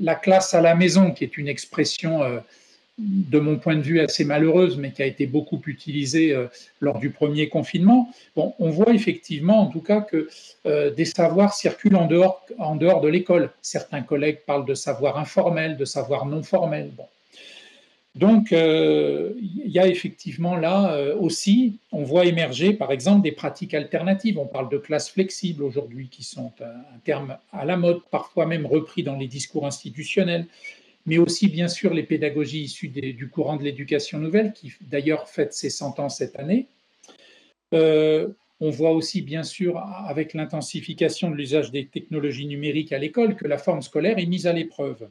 la 0.00 0.14
classe 0.14 0.54
à 0.54 0.60
la 0.60 0.74
maison, 0.74 1.10
qui 1.10 1.24
est 1.24 1.36
une 1.36 1.48
expression, 1.48 2.22
euh, 2.22 2.38
de 2.98 3.38
mon 3.38 3.58
point 3.58 3.76
de 3.76 3.80
vue, 3.80 4.00
assez 4.00 4.24
malheureuse, 4.24 4.76
mais 4.76 4.90
qui 4.90 5.02
a 5.02 5.06
été 5.06 5.26
beaucoup 5.26 5.60
utilisée 5.66 6.34
euh, 6.34 6.46
lors 6.80 6.98
du 6.98 7.10
premier 7.10 7.48
confinement. 7.48 8.12
Bon, 8.34 8.54
on 8.58 8.70
voit 8.70 8.92
effectivement, 8.92 9.60
en 9.60 9.66
tout 9.66 9.80
cas, 9.80 10.00
que 10.00 10.28
des 10.64 11.04
savoirs 11.04 11.54
circulent 11.54 11.96
en 11.96 12.06
dehors, 12.06 12.44
de 13.00 13.08
l'école. 13.08 13.50
Certains 13.62 14.02
collègues 14.02 14.40
parlent 14.46 14.66
de 14.66 14.74
savoir 14.74 15.18
informel, 15.18 15.76
de 15.76 15.84
savoir 15.84 16.26
non 16.26 16.42
formel. 16.42 16.90
Donc, 18.18 18.52
euh, 18.52 19.32
il 19.38 19.70
y 19.70 19.78
a 19.78 19.86
effectivement 19.86 20.56
là 20.56 20.92
euh, 20.92 21.14
aussi, 21.16 21.78
on 21.92 22.02
voit 22.02 22.26
émerger 22.26 22.72
par 22.72 22.90
exemple 22.90 23.22
des 23.22 23.30
pratiques 23.30 23.74
alternatives. 23.74 24.40
On 24.40 24.46
parle 24.46 24.68
de 24.68 24.76
classes 24.76 25.08
flexibles 25.08 25.62
aujourd'hui 25.62 26.08
qui 26.08 26.24
sont 26.24 26.52
un, 26.60 26.98
terme 27.04 27.38
à 27.52 27.64
la 27.64 27.76
mode, 27.76 28.00
parfois 28.10 28.44
même 28.44 28.66
repris 28.66 29.04
dans 29.04 29.14
les 29.14 29.28
discours 29.28 29.66
institutionnels, 29.66 30.46
mais 31.06 31.18
aussi 31.18 31.46
bien 31.46 31.68
sûr 31.68 31.94
les 31.94 32.02
pédagogies 32.02 32.62
issues 32.62 32.88
du 32.88 33.28
courant 33.30 33.54
de 33.54 33.62
l'éducation 33.62 34.18
nouvelle, 34.18 34.52
qui 34.52 34.72
d'ailleurs 34.80 35.28
fête 35.28 35.54
ses 35.54 35.70
100 35.70 36.00
ans 36.00 36.08
cette 36.08 36.36
année. 36.40 36.66
on 37.72 38.70
voit 38.70 38.90
aussi, 38.90 39.22
bien 39.22 39.44
sûr, 39.44 39.78
avec 39.78 40.34
l'intensification 40.34 41.30
de 41.30 41.36
l'usage 41.36 41.70
des 41.70 41.86
technologies 41.86 42.46
numériques 42.46 42.92
à 42.92 42.98
l'école, 42.98 43.36
que 43.36 43.46
la 43.46 43.58
forme 43.58 43.82
scolaire 43.82 44.18
est 44.18 44.26
mise 44.26 44.48
à 44.48 44.52
l'épreuve. 44.52 45.08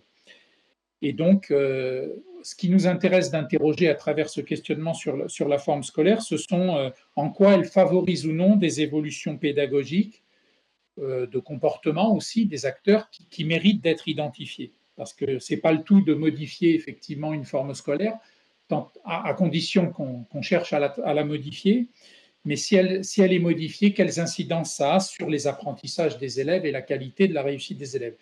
Et 1.02 1.14
donc, 1.14 1.52
euh, 1.52 2.16
ce 2.44 2.56
qui 2.56 2.70
nous 2.70 2.88
intéresse 2.88 3.30
d'interroger 3.30 3.90
à 3.90 3.96
travers 3.96 4.30
ce 4.30 4.42
questionnement 4.42 4.94
sur, 4.94 5.48
la 5.48 5.58
forme 5.60 5.84
scolaire, 5.84 6.22
ce 6.22 6.38
sont 6.38 6.76
euh, 6.76 6.90
en 7.16 7.30
quoi 7.30 7.54
elle 7.54 7.66
favorise 7.66 8.26
ou 8.26 8.32
non 8.32 8.56
des 8.56 8.82
évolutions 8.82 9.38
pédagogiques, 9.38 10.24
euh, 11.00 11.28
de 11.28 11.40
comportement 11.40 12.16
aussi 12.16 12.46
des 12.46 12.66
acteurs 12.66 13.10
qui, 13.12 13.46
méritent 13.46 13.84
d'être 13.84 14.08
identifiés. 14.08 14.74
Parce 14.96 15.14
que 15.14 15.38
ce 15.38 15.54
n'est 15.54 15.60
pas 15.60 15.72
le 15.72 15.84
tout 15.84 16.02
de 16.02 16.16
modifier 16.16 16.74
effectivement 16.74 17.34
une 17.34 17.46
forme 17.46 17.76
scolaire, 17.76 18.18
à, 19.06 19.34
condition 19.36 19.92
qu'on 19.92 20.42
cherche 20.42 20.74
à 20.74 20.80
la, 20.80 21.24
modifier, 21.24 21.88
mais 22.44 22.58
si 22.58 22.76
elle 22.76 23.34
est 23.34 23.40
modifiée, 23.40 23.94
quelles 23.94 24.20
incidences 24.20 24.76
ça 24.76 24.96
a 24.96 25.00
sur 25.00 25.30
les 25.30 25.48
apprentissages 25.48 26.18
des 26.18 26.42
élèves 26.42 26.66
et 26.66 26.72
la 26.72 26.82
qualité 26.82 27.30
de 27.30 27.34
la 27.34 27.44
réussite 27.44 27.78
des 27.78 27.96
élèves? 27.96 28.18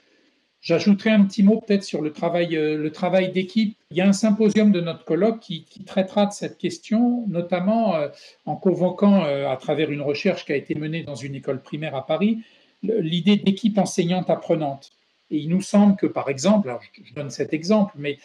J'ajouterai 0.65 1.11
un 1.11 1.23
petit 1.25 1.43
mot 1.43 1.61
peut-être 1.61 1.83
sur 1.83 2.01
le 2.01 2.11
travail, 2.11 2.57
euh, 2.57 2.75
le 2.75 2.91
travail 2.91 3.31
d'équipe. 3.31 3.77
Il 3.91 3.97
y 3.97 4.01
a 4.01 4.07
un 4.07 4.13
symposium 4.13 4.71
de 4.71 4.81
notre 4.81 5.05
colloque 5.05 5.39
qui, 5.39 5.63
traitera 5.85 6.25
de 6.25 6.31
cette 6.31 6.57
question, 6.57 7.23
notamment 7.27 7.95
euh, 7.95 8.07
en 8.47 8.55
convoquant, 8.55 9.25
euh, 9.25 9.47
à 9.47 9.57
travers 9.57 9.91
une 9.91 10.01
recherche 10.01 10.43
qui 10.43 10.53
a 10.53 10.55
été 10.55 10.73
menée 10.73 11.03
dans 11.03 11.13
une 11.13 11.35
école 11.35 11.61
primaire 11.61 11.95
à 11.95 12.03
Paris, 12.07 12.39
l'idée 12.81 13.35
d'équipe 13.35 13.77
enseignante-apprenante. 13.77 14.93
Et 15.29 15.37
il 15.37 15.49
nous 15.49 15.61
semble 15.61 15.97
que, 15.97 16.07
par 16.07 16.29
exemple, 16.29 16.75
je 17.03 17.13
donne 17.13 17.29
cet 17.29 17.53
exemple, 17.53 17.93
mais 17.97 18.17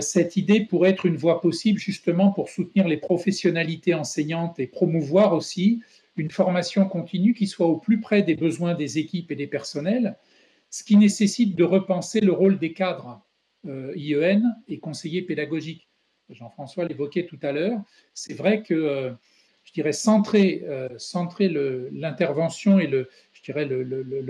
cette 0.00 0.36
idée 0.36 0.60
pourrait 0.60 0.90
être 0.90 1.04
une 1.04 1.16
voie 1.16 1.40
possible 1.40 1.80
justement 1.80 2.30
pour 2.30 2.48
soutenir 2.48 2.86
les 2.86 2.96
professionnalités 2.96 3.92
enseignantes 3.92 4.60
et 4.60 4.66
promouvoir 4.66 5.32
aussi 5.34 5.82
une 6.16 6.30
formation 6.30 6.86
continue 6.86 7.34
qui 7.34 7.46
soit 7.46 7.66
au 7.66 7.76
plus 7.76 8.00
près 8.00 8.22
des 8.22 8.36
besoins 8.36 8.74
des 8.74 8.98
équipes 8.98 9.32
et 9.32 9.36
des 9.36 9.48
personnels 9.48 10.16
ce 10.74 10.82
qui 10.82 10.96
nécessite 10.96 11.54
de 11.54 11.62
repenser 11.62 12.18
le 12.18 12.32
rôle 12.32 12.58
des 12.58 12.72
cadres 12.72 13.22
euh, 13.68 13.92
IEN 13.94 14.42
et 14.66 14.80
conseillers 14.80 15.22
pédagogiques. 15.22 15.88
Jean-François 16.30 16.84
l'évoquait 16.84 17.26
tout 17.26 17.38
à 17.42 17.52
l'heure. 17.52 17.80
C'est 18.12 18.34
vrai 18.34 18.64
que, 18.64 18.74
euh, 18.74 19.12
je 19.62 19.72
dirais, 19.72 19.92
centrer, 19.92 20.64
euh, 20.64 21.88
l'intervention 21.92 22.80
et 22.80 22.88
le, 22.88 23.08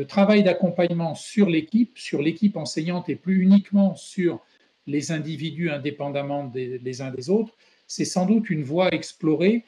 travail 0.07 0.43
d'accompagnement 0.43 1.15
sur 1.15 1.49
l'équipe, 1.49 1.97
sur 1.97 2.21
l'équipe 2.21 2.59
enseignante 2.59 3.09
et 3.09 3.17
plus 3.17 3.41
uniquement 3.41 3.95
sur 3.95 4.45
les 4.87 5.13
individus 5.13 5.71
indépendamment 5.71 6.53
les 6.55 7.01
uns 7.01 7.11
des 7.11 7.31
autres, 7.31 7.57
c'est 7.87 8.05
sans 8.05 8.27
doute 8.27 8.51
une 8.51 8.65
voie 8.65 8.89
à 8.89 8.95
explorer 8.95 9.65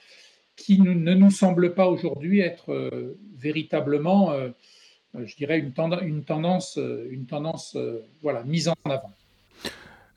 qui 0.56 0.78
ne 0.82 1.14
nous 1.14 1.30
semble 1.30 1.72
pas 1.72 1.88
aujourd'hui 1.88 2.40
être 2.40 3.16
véritablement 3.34 4.34
je 5.24 5.36
dirais, 5.36 5.58
une, 5.58 5.72
tendance, 5.72 6.02
une 6.02 6.22
tendance 6.22 6.76
euh, 7.76 7.80
euh, 7.80 8.00
voilà, 8.22 8.42
mise 8.42 8.68
en 8.68 8.74
avant. 8.84 9.12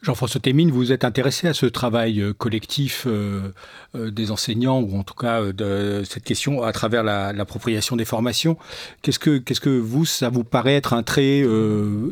Jean-François 0.02 0.40
Témine, 0.40 0.72
vous 0.72 0.94
êtes 0.94 1.04
intéressé 1.04 1.48
à 1.48 1.54
ce 1.54 1.66
travail 1.66 2.24
collectif 2.38 3.06
des 3.94 4.32
enseignants, 4.32 4.80
ou 4.80 4.98
en 4.98 5.04
tout 5.04 5.14
cas 5.14 5.52
de 5.52 6.04
cette 6.06 6.24
question 6.24 6.64
à 6.64 6.72
travers 6.72 7.04
l'appropriation 7.04 7.98
des 7.98 8.06
formations. 8.06 8.58
Qu'est-ce 9.02 9.20
que, 9.20 9.40
que 9.40 9.70
vous, 9.70 10.06
ça 10.06 10.30
vous 10.30 10.46
paraît 10.46 10.76
être 10.76 10.94
un 10.94 11.04
trait 11.04 11.44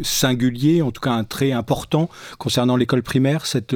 singulier, 0.04 0.82
en 0.82 0.91
tout 0.91 1.00
cas 1.00 1.12
un 1.12 1.23
trait 1.23 1.54
important 1.54 2.10
concernant 2.38 2.76
l'école 2.76 3.04
primaire, 3.04 3.45
cette, 3.45 3.76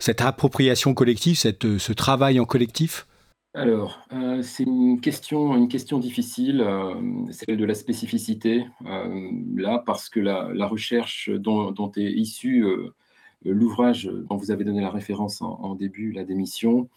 cette 0.00 0.20
appropriation 0.20 0.92
collective, 0.92 1.38
cette, 1.38 1.78
ce 1.78 1.92
travail 1.92 2.40
en 2.40 2.46
collectif? 2.46 3.06
Alors, 3.56 4.00
euh, 4.12 4.42
c'est 4.42 4.64
une 4.64 5.00
question, 5.00 5.54
une 5.56 5.68
question 5.68 6.00
difficile, 6.00 6.60
euh, 6.60 6.94
celle 7.30 7.56
de 7.56 7.64
la 7.64 7.74
spécificité, 7.74 8.66
euh, 8.84 9.30
là, 9.54 9.80
parce 9.86 10.08
que 10.08 10.18
la, 10.18 10.66
recherche 10.66 11.30
dont, 11.30 11.72
est 11.96 12.10
issu 12.10 12.66
l'ouvrage 13.44 14.06
dont 14.28 14.36
vous 14.36 14.50
avez 14.50 14.64
donné 14.64 14.80
la 14.80 14.90
référence 14.90 15.40
en, 15.40 15.76
début, 15.76 16.10
la 16.10 16.24
démission, 16.24 16.88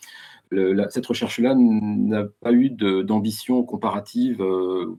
cette 0.89 1.05
recherche-là 1.05 1.53
n'a 1.55 2.23
pas 2.41 2.53
eu 2.53 2.71
d'ambition 2.71 3.63
comparative, 3.63 4.37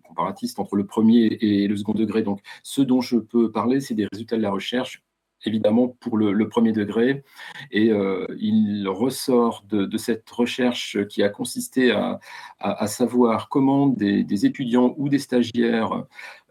comparatiste 0.04 0.60
entre 0.60 0.76
le 0.76 0.86
premier 0.86 1.38
et 1.40 1.66
le 1.66 1.76
second 1.76 1.94
degré. 1.94 2.22
Donc, 2.22 2.40
ce 2.62 2.82
dont 2.82 3.00
je 3.00 3.16
peux 3.16 3.50
parler, 3.50 3.80
c'est 3.80 3.94
des 3.94 4.06
résultats 4.12 4.36
de 4.36 4.42
la 4.42 4.50
recherche 4.52 5.02
évidemment 5.44 5.88
pour 5.88 6.16
le, 6.16 6.48
premier 6.48 6.72
degré. 6.72 7.24
Et 7.70 7.90
euh, 7.90 8.26
il 8.38 8.88
ressort 8.88 9.64
de, 9.68 9.96
cette 9.96 10.28
recherche 10.30 10.98
qui 11.06 11.22
a 11.22 11.28
consisté 11.28 11.90
à, 11.90 12.86
savoir 12.86 13.48
comment 13.48 13.86
des, 13.86 14.46
étudiants 14.46 14.94
ou 14.96 15.08
des 15.08 15.18
stagiaires 15.18 16.04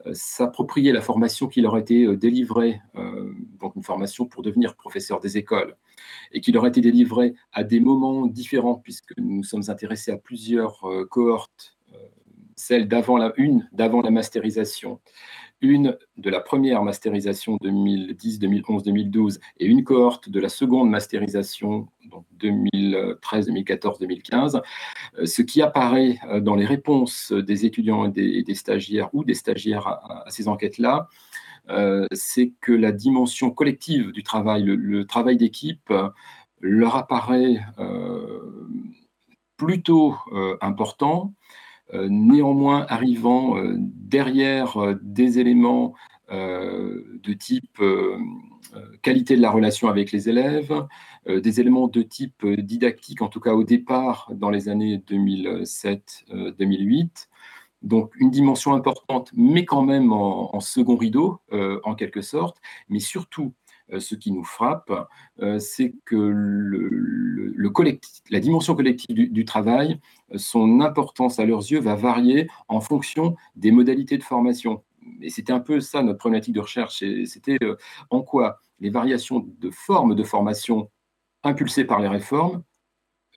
euh, 0.05 0.13
s'appropriaient 0.13 0.91
la 0.91 1.01
formation 1.01 1.47
qui 1.47 1.61
leur 1.61 1.77
été 1.77 2.05
euh, 2.05 2.15
délivrée, 2.15 2.79
donc 3.59 3.75
une 3.75 3.83
formation 3.83 4.25
pour 4.25 4.43
devenir 4.43 4.75
professeur 4.75 5.19
des 5.19 5.37
écoles, 5.37 5.75
et 6.31 6.41
qui 6.41 6.51
leur 6.51 6.65
a 6.65 6.67
été 6.67 6.81
délivrée 6.81 7.33
à 7.53 7.63
des 7.63 7.79
moments 7.79 8.27
différents, 8.27 8.75
puisque 8.75 9.17
nous 9.17 9.43
sommes 9.43 9.63
intéressés 9.67 10.11
à 10.11 10.17
plusieurs 10.17 10.85
cohortes, 11.09 11.77
celle 12.55 12.87
d'avant 12.87 13.17
la 13.17 13.33
une, 13.37 13.69
d'avant 13.71 14.01
la 14.01 14.11
masterisation, 14.11 14.99
une 15.61 15.97
de 16.17 16.29
la 16.29 16.39
première 16.39 16.83
masterisation 16.83 17.57
2010, 17.61 18.39
2011, 18.39 18.83
2012 18.83 19.39
et 19.59 19.65
une 19.65 19.83
cohorte 19.83 20.29
de 20.29 20.39
la 20.39 20.49
seconde 20.49 20.89
masterisation 20.89 21.87
donc 22.11 22.25
2013, 22.33 23.47
2014, 23.47 23.99
2015. 23.99 24.61
Ce 25.25 25.41
qui 25.41 25.61
apparaît 25.61 26.19
euh, 26.29 26.39
dans 26.39 26.55
les 26.55 26.65
réponses 26.65 27.31
des 27.31 27.65
étudiants 27.65 28.05
et 28.05 28.43
des, 28.43 28.55
stagiaires 28.55 29.09
ou 29.13 29.23
des 29.23 29.33
stagiaires 29.33 29.87
à, 29.87 30.25
ces 30.29 30.47
enquêtes-là, 30.47 31.07
euh, 31.69 32.05
c'est 32.11 32.53
que 32.61 32.71
la 32.71 32.91
dimension 32.91 33.51
collective 33.51 34.11
du 34.11 34.23
travail, 34.23 34.63
le, 34.63 35.05
travail 35.05 35.37
d'équipe, 35.37 35.93
leur 36.61 36.95
apparaît 36.95 37.59
euh, 37.79 38.67
plutôt 39.57 40.15
important 40.61 41.33
euh, 41.33 41.66
néanmoins 41.93 42.85
arrivant 42.89 43.57
euh, 43.57 43.75
derrière 43.77 44.77
euh, 44.77 44.95
des 45.01 45.39
éléments 45.39 45.93
de 46.29 47.33
type 47.39 47.81
qualité 49.01 49.37
de 49.37 49.41
la 49.41 49.49
relation 49.49 49.87
avec 49.87 50.11
les 50.11 50.27
élèves, 50.27 50.85
des 51.25 51.61
éléments 51.61 51.87
de 51.87 52.01
type 52.01 52.45
didactique, 52.45 53.21
en 53.21 53.29
tout 53.29 53.39
cas 53.39 53.53
au 53.53 53.63
départ 53.63 54.29
dans 54.35 54.49
les 54.49 54.67
années 54.67 55.01
2007-2008. 55.07 57.29
Donc 57.81 58.11
une 58.19 58.29
dimension 58.29 58.73
importante, 58.73 59.31
mais 59.33 59.63
quand 59.63 59.83
même 59.83 60.11
en, 60.11 60.59
second 60.59 60.97
rideau, 60.97 61.39
en 61.85 61.95
quelque 61.95 62.21
sorte, 62.21 62.57
mais 62.89 62.99
surtout 62.99 63.45
euh, 63.45 63.66
ce 63.99 64.15
qui 64.15 64.31
nous 64.31 64.43
frappe, 64.43 64.91
euh, 65.41 65.59
c'est 65.59 65.93
que 66.05 67.53
la 68.29 68.39
dimension 68.39 68.75
collective 68.75 69.31
du, 69.31 69.45
travail, 69.45 69.99
euh, 70.33 70.37
son 70.37 70.81
importance 70.81 71.39
à 71.39 71.45
leurs 71.45 71.61
yeux 71.71 71.79
va 71.79 71.95
varier 71.95 72.47
en 72.67 72.81
fonction 72.81 73.35
des 73.55 73.71
modalités 73.71 74.17
de 74.17 74.23
formation. 74.23 74.83
Et 75.21 75.29
c'était 75.29 75.53
un 75.53 75.59
peu 75.59 75.79
ça 75.79 76.03
notre 76.03 76.19
problématique 76.19 76.53
de 76.53 76.59
recherche. 76.59 77.03
C'était 77.25 77.57
en 78.09 78.21
quoi 78.21 78.59
les 78.79 78.89
variations 78.89 79.47
de 79.59 79.69
forme 79.69 80.15
de 80.15 80.23
formation 80.23 80.89
impulsées 81.43 81.85
par 81.85 82.01
les 82.01 82.09
réformes 82.09 82.63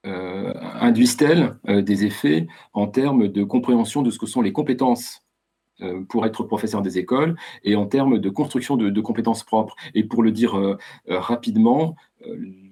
induisent-elles 0.02 1.58
des 1.64 2.06
effets 2.06 2.48
en 2.72 2.88
termes 2.88 3.28
de 3.28 3.44
compréhension 3.44 4.02
de 4.02 4.10
ce 4.10 4.18
que 4.18 4.26
sont 4.26 4.40
les 4.40 4.52
compétences 4.52 5.20
euh, 5.20 5.29
pour 6.08 6.26
être 6.26 6.44
professeur 6.44 6.82
des 6.82 6.98
écoles 6.98 7.36
et 7.64 7.76
en 7.76 7.86
termes 7.86 8.18
de 8.18 8.30
construction 8.30 8.76
de, 8.76 9.00
compétences 9.00 9.44
propres. 9.44 9.76
Et 9.94 10.04
pour 10.04 10.22
le 10.22 10.32
dire 10.32 10.58
euh, 10.58 10.76
euh, 11.08 11.18
rapidement, 11.18 11.96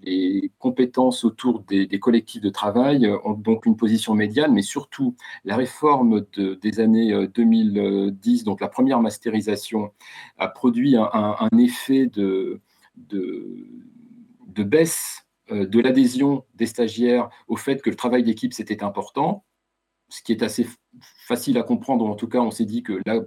les 0.03 0.53
compétences 0.59 1.25
autour 1.25 1.61
des, 1.61 1.89
collectifs 1.99 2.43
de 2.43 2.51
travail 2.51 3.11
ont 3.25 3.33
donc 3.33 3.65
une 3.65 3.77
position 3.77 4.15
médiane, 4.15 4.53
mais 4.53 4.61
surtout 4.61 5.17
la 5.47 5.57
réforme 5.57 6.27
des 6.37 6.81
années 6.81 7.29
2010, 7.35 8.45
donc 8.45 8.61
la 8.61 8.69
première 8.69 9.01
masterisation, 9.01 9.91
a 10.37 10.49
produit 10.49 10.97
un, 10.97 11.49
effet 11.59 12.09
de 12.09 12.61
baisse 14.55 15.27
de 15.51 15.81
l'adhésion 15.81 16.45
des 16.55 16.67
stagiaires 16.67 17.31
au 17.47 17.57
fait 17.57 17.81
que 17.81 17.89
le 17.89 17.97
travail 17.97 18.25
d'équipe, 18.25 18.53
c'était 18.53 18.83
important 18.83 19.47
ce 20.09 20.23
qui 20.23 20.33
est 20.33 20.43
assez 20.43 20.67
facile 21.27 21.59
à 21.59 21.63
comprendre, 21.63 22.07
en 22.07 22.15
tout 22.15 22.29
cas, 22.29 22.41
on 22.41 22.51
s'est 22.51 22.65
dit 22.65 22.83
que 22.83 23.01
la, 23.07 23.21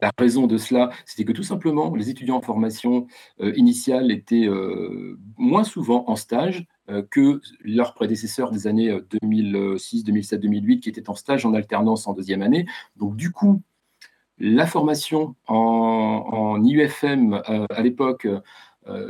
la 0.00 0.10
raison 0.18 0.46
de 0.46 0.56
cela, 0.56 0.90
c'était 1.06 1.24
que 1.24 1.32
tout 1.32 1.42
simplement, 1.42 1.94
les 1.94 2.10
étudiants 2.10 2.36
en 2.36 2.42
formation 2.42 3.06
euh, 3.40 3.52
initiale 3.56 4.10
étaient 4.10 4.46
euh, 4.46 5.18
moins 5.36 5.64
souvent 5.64 6.04
en 6.08 6.16
stage 6.16 6.66
euh, 6.90 7.02
que 7.10 7.40
leurs 7.60 7.94
prédécesseurs 7.94 8.50
des 8.50 8.66
années 8.66 8.98
2006, 9.22 10.04
2007, 10.04 10.40
2008, 10.40 10.80
qui 10.80 10.88
étaient 10.88 11.10
en 11.10 11.14
stage 11.14 11.44
en 11.46 11.54
alternance 11.54 12.06
en 12.06 12.12
deuxième 12.12 12.42
année. 12.42 12.66
Donc, 12.96 13.16
du 13.16 13.30
coup, 13.30 13.62
la 14.38 14.66
formation 14.66 15.36
en, 15.46 15.54
en 15.56 16.64
IUFM 16.64 17.40
à 17.44 17.82
l'époque 17.82 18.26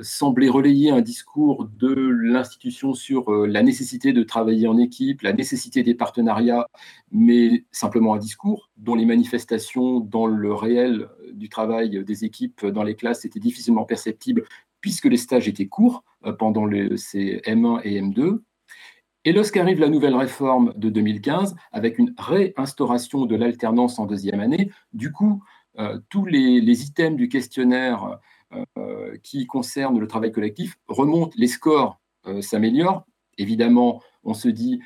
semblait 0.03 0.49
relayer 0.49 0.91
un 0.91 1.01
discours 1.01 1.69
de 1.79 1.95
l'institution 1.95 2.95
sur 2.95 3.33
euh, 3.33 3.47
la 3.47 3.63
nécessité 3.63 4.13
de 4.13 4.23
travailler 4.23 4.69
en 4.69 4.79
équipe, 4.79 5.23
la 5.23 5.33
nécessité 5.33 5.83
des 5.83 5.95
partenariats, 5.95 6.69
mais 7.11 7.65
simplement 7.73 8.15
un 8.15 8.19
discours 8.19 8.71
dont 8.77 8.95
les 8.95 9.05
manifestations 9.05 9.99
dans 9.99 10.27
le 10.27 10.55
réel 10.55 11.09
du 11.33 11.49
travail 11.49 12.05
des 12.05 12.25
équipes 12.25 12.67
dans 12.67 12.85
les 12.85 12.95
classes 12.95 13.25
étaient 13.25 13.41
difficilement 13.41 13.85
perceptibles 13.85 14.45
puisque 14.81 15.07
les 15.07 15.17
stages 15.17 15.49
étaient 15.49 15.67
courts 15.67 16.05
euh, 16.25 16.33
pendant 16.33 16.69
ces 16.97 17.41
M1 17.45 17.81
et 17.83 18.01
M2. 18.01 18.43
Et 19.25 19.33
lorsqu'arrive 19.33 19.81
la 19.81 19.89
nouvelle 19.89 20.15
réforme 20.15 20.73
de 20.77 20.91
2015, 20.91 21.57
avec 21.73 21.99
une 21.99 22.15
réinstauration 22.17 23.27
de 23.27 23.35
l'alternance 23.35 23.99
en 23.99 24.07
deuxième 24.07 24.39
année, 24.39 24.71
du 24.93 25.13
coup, 25.13 25.43
tous 26.09 26.27
les, 26.27 26.83
items 26.85 27.17
du 27.17 27.29
questionnaire 27.29 28.05
euh, 28.05 28.17
qui 29.23 29.47
concerne 29.47 29.99
le 29.99 30.07
travail 30.07 30.33
collectif 30.33 30.77
remontent, 30.89 31.33
les 31.37 31.49
scores 31.49 32.01
euh, 32.27 32.41
s'améliorent. 32.41 33.07
Évidemment, 33.39 34.03
on 34.23 34.35
se 34.35 34.49
dit, 34.49 34.81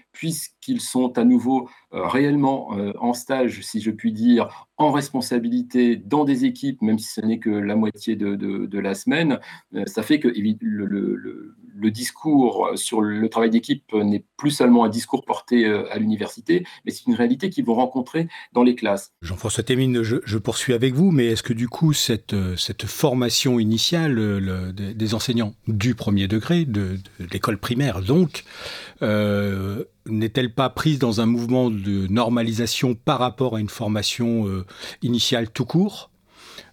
sont 0.77 1.19
à 1.19 1.25
nouveau 1.25 1.69
euh, 1.93 2.07
réellement 2.07 2.71
en 3.01 3.15
stage, 3.15 3.63
si 3.63 3.81
je 3.81 3.91
puis 3.91 4.13
dire, 4.13 4.67
en 4.77 4.93
responsabilité 4.93 5.97
dans 5.97 6.25
des 6.25 6.45
équipes, 6.45 6.83
même 6.83 6.99
si 6.99 7.09
ce 7.09 7.21
n'est 7.21 7.39
que 7.39 7.51
la 7.51 7.75
moitié 7.75 8.15
de, 8.15 8.79
la 8.79 8.95
semaine, 8.95 9.41
ça 9.87 10.03
fait 10.03 10.21
que 10.21 10.29
le, 10.29 11.91
discours 11.91 12.71
sur 12.75 13.01
le 13.01 13.29
travail 13.29 13.51
d'équipe 13.51 13.93
n'est 13.95 14.25
plus 14.37 14.51
seulement 14.51 14.85
un 14.85 14.89
discours 14.89 15.25
porté 15.25 15.67
euh, 15.67 15.93
à 15.93 15.99
l'université, 15.99 16.65
mais 16.85 16.93
c'est 16.93 17.07
une 17.07 17.15
réalité 17.15 17.51
qu'ils 17.51 17.65
vont 17.65 17.75
rencontrer 17.75 18.29
dans 18.53 18.63
les 18.63 18.75
classes. 18.75 19.13
Jean-François 19.23 19.65
Témine, 19.65 20.03
je, 20.03 20.39
poursuis 20.39 20.73
avec 20.73 20.95
vous, 20.95 21.11
mais 21.11 21.27
est-ce 21.27 21.43
que 21.43 21.53
du 21.53 21.69
coup, 21.69 21.93
cette, 21.93 22.35
euh, 22.35 22.57
formation 22.87 23.59
initiale 23.59 24.19
euh, 24.19 24.73
des 24.73 25.15
enseignants 25.15 25.55
du 25.67 25.95
premier 25.95 26.29
degré, 26.29 26.65
de, 26.65 26.99
l'école 27.33 27.59
primaire 27.59 28.01
donc, 28.01 28.45
n'est-elle 30.09 30.53
pas 30.53 30.69
prise 30.69 30.99
dans 30.99 31.21
un 31.21 31.27
mouvement 31.27 31.71
de 31.71 32.07
normalisation 32.09 32.95
par 32.95 33.19
rapport 33.19 33.57
à 33.57 33.61
une 33.61 33.69
formation 33.69 34.65
initiale 35.03 35.51
tout 35.51 35.65
court 35.65 36.11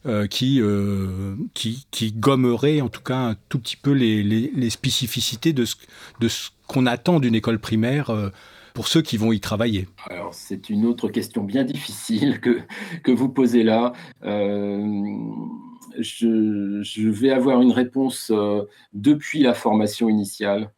euh, 0.07 0.27
qui, 0.27 0.61
euh, 0.61 1.35
qui, 1.55 1.87
qui, 1.89 2.11
gommerait 2.11 2.79
en 2.79 2.89
tout 2.89 3.01
cas 3.01 3.17
un 3.17 3.35
tout 3.49 3.57
petit 3.57 3.75
peu 3.75 3.91
les, 3.91 4.21
les, 4.21 4.69
spécificités 4.69 5.51
de 5.51 5.65
ce, 5.65 5.75
de 6.19 6.27
ce 6.27 6.49
qu'on 6.67 6.85
attend 6.85 7.19
d'une 7.19 7.33
école 7.33 7.57
primaire 7.57 8.11
euh, 8.11 8.29
pour 8.75 8.87
ceux 8.87 9.01
qui 9.01 9.17
vont 9.17 9.31
y 9.31 9.39
travailler? 9.39 9.87
Alors, 10.07 10.31
c'est 10.35 10.69
une 10.69 10.85
autre 10.85 11.09
question 11.09 11.43
bien 11.43 11.63
difficile 11.63 12.39
que, 12.39 12.59
que 13.03 13.11
vous 13.11 13.29
posez 13.29 13.63
là. 13.63 13.93
Je, 15.99 17.09
vais 17.09 17.31
avoir 17.31 17.61
une 17.61 17.71
réponse 17.71 18.31
depuis 18.93 19.41
la 19.41 19.53
formation 19.53 20.09
initiale, 20.09 20.71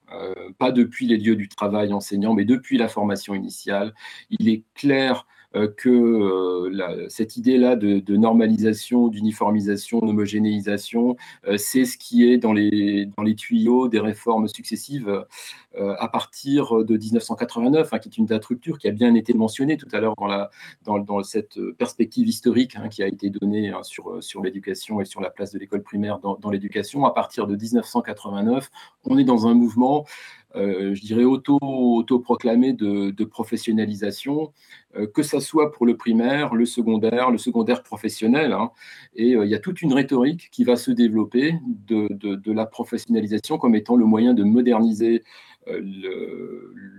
pas 0.57 0.71
depuis 0.71 1.07
les 1.07 1.17
lieux 1.17 1.35
du 1.35 1.47
travail 1.49 1.93
enseignant, 1.93 2.33
mais 2.33 2.45
depuis 2.45 2.77
la 2.77 2.87
formation 2.87 3.33
initiale. 3.33 3.93
Il 4.29 4.49
est 4.49 4.63
clair 4.75 5.25
euh, 5.25 5.36
que 5.53 5.89
euh, 5.89 7.07
cette 7.09 7.37
idée-là 7.37 7.75
de, 7.75 8.15
normalisation, 8.15 9.07
d'uniformisation, 9.07 9.99
d'homogénéisation, 9.99 11.15
euh, 11.47 11.57
c'est 11.57 11.85
ce 11.85 11.97
qui 11.97 12.29
est 12.29 12.37
dans 12.37 12.53
les, 12.53 13.05
dans 13.17 13.23
les 13.23 13.35
tuyaux 13.35 13.87
des 13.87 13.99
réformes 13.99 14.47
successives 14.47 15.25
à 15.99 16.07
partir 16.07 16.83
de 16.83 16.97
1989, 16.97 17.93
hein, 17.93 17.99
qui 17.99 18.09
est 18.09 18.17
une 18.17 18.25
date 18.25 18.43
rupture 18.45 18.79
qui 18.79 18.87
a 18.87 18.91
bien 18.91 19.13
été 19.13 19.35
mentionnée 19.35 19.77
tout 19.77 19.87
à 19.91 19.99
l'heure 19.99 20.15
dans, 20.83 20.97
dans, 20.97 21.21
cette 21.21 21.59
perspective 21.77 22.27
historique 22.27 22.75
hein, 22.77 22.89
qui 22.89 23.03
a 23.03 23.07
été 23.07 23.29
donnée 23.29 23.69
hein, 23.69 23.83
sur, 23.83 24.23
sur 24.23 24.41
l'éducation 24.41 25.01
et 25.01 25.05
sur 25.05 25.21
la 25.21 25.29
place 25.29 25.51
de 25.51 25.59
l'école 25.59 25.83
primaire 25.83 26.17
dans, 26.17 26.35
dans 26.35 26.49
l'éducation. 26.49 27.05
À 27.05 27.13
partir 27.13 27.45
de 27.45 27.55
1989, 27.55 28.71
on 29.03 29.19
est 29.19 29.23
dans 29.23 29.45
un 29.45 29.53
mouvement 29.53 30.05
euh, 30.46 30.46
je 30.55 31.01
dirais, 31.01 31.23
auto, 31.23 31.57
autoproclamé 31.61 32.73
de, 32.73 33.23
professionnalisation, 33.25 34.53
euh, 34.95 35.07
que 35.07 35.23
ça 35.23 35.39
soit 35.39 35.71
pour 35.71 35.85
le 35.85 35.97
primaire, 35.97 36.55
le 36.55 36.65
secondaire, 36.65 37.31
le 37.31 37.37
secondaire 37.37 37.83
professionnel. 37.83 38.53
Hein. 38.53 38.71
et 39.15 39.35
euh, 39.35 39.45
il 39.45 39.51
y 39.51 39.55
a 39.55 39.59
toute 39.59 39.81
une 39.81 39.93
rhétorique 39.93 40.49
qui 40.51 40.63
va 40.63 40.75
se 40.75 40.91
développer 40.91 41.55
de, 41.87 42.51
la 42.51 42.65
professionnalisation 42.65 43.57
comme 43.57 43.75
étant 43.75 43.95
le 43.95 44.05
moyen 44.05 44.33
de 44.33 44.43
moderniser 44.43 45.23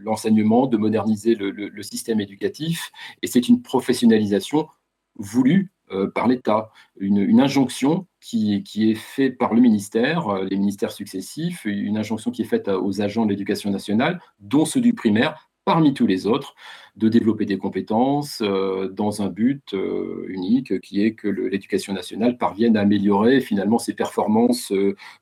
l'enseignement, 0.04 0.66
de 0.66 0.76
moderniser 0.76 1.34
le, 1.34 1.82
système 1.82 2.20
éducatif. 2.20 2.92
Et 3.22 3.26
c'est 3.26 3.48
une 3.48 3.62
professionnalisation 3.62 4.68
voulue 5.16 5.72
par 6.14 6.29
l'État, 6.29 6.70
une, 6.98 7.40
injonction 7.40 8.07
qui, 8.20 8.62
qui, 8.62 8.90
est 8.90 8.94
faite 8.94 9.38
par 9.38 9.55
le 9.55 9.61
ministère, 9.61 10.29
euh, 10.29 10.44
les 10.44 10.57
ministères 10.57 10.92
successifs, 10.92 11.64
une 11.64 11.96
injonction 11.96 12.31
qui 12.31 12.42
est 12.42 12.46
faite 12.46 12.68
aux 12.68 13.01
agents 13.01 13.24
de 13.24 13.31
l'éducation 13.31 13.70
nationale, 13.70 14.20
dont 14.40 14.64
ceux 14.64 14.81
du 14.81 14.94
primaire, 14.94 15.47
parmi 15.68 15.92
tous 15.92 16.07
les 16.07 16.26
autres, 16.26 16.54
de 16.96 17.11
développer 17.11 17.44
des 17.44 17.59
compétences 17.59 18.40
euh, 18.40 18.88
dans 18.88 19.20
un 19.20 19.28
but 19.28 19.74
euh, 19.74 20.24
unique 20.28 20.81
qui 20.81 21.04
est 21.04 21.12
que 21.12 21.28
l'éducation 21.28 21.92
nationale 21.92 22.38
parvienne 22.38 22.74
à 22.78 22.81
améliorer 22.81 23.42
finalement 23.42 23.78
ses 23.78 23.92
performances 23.92 24.72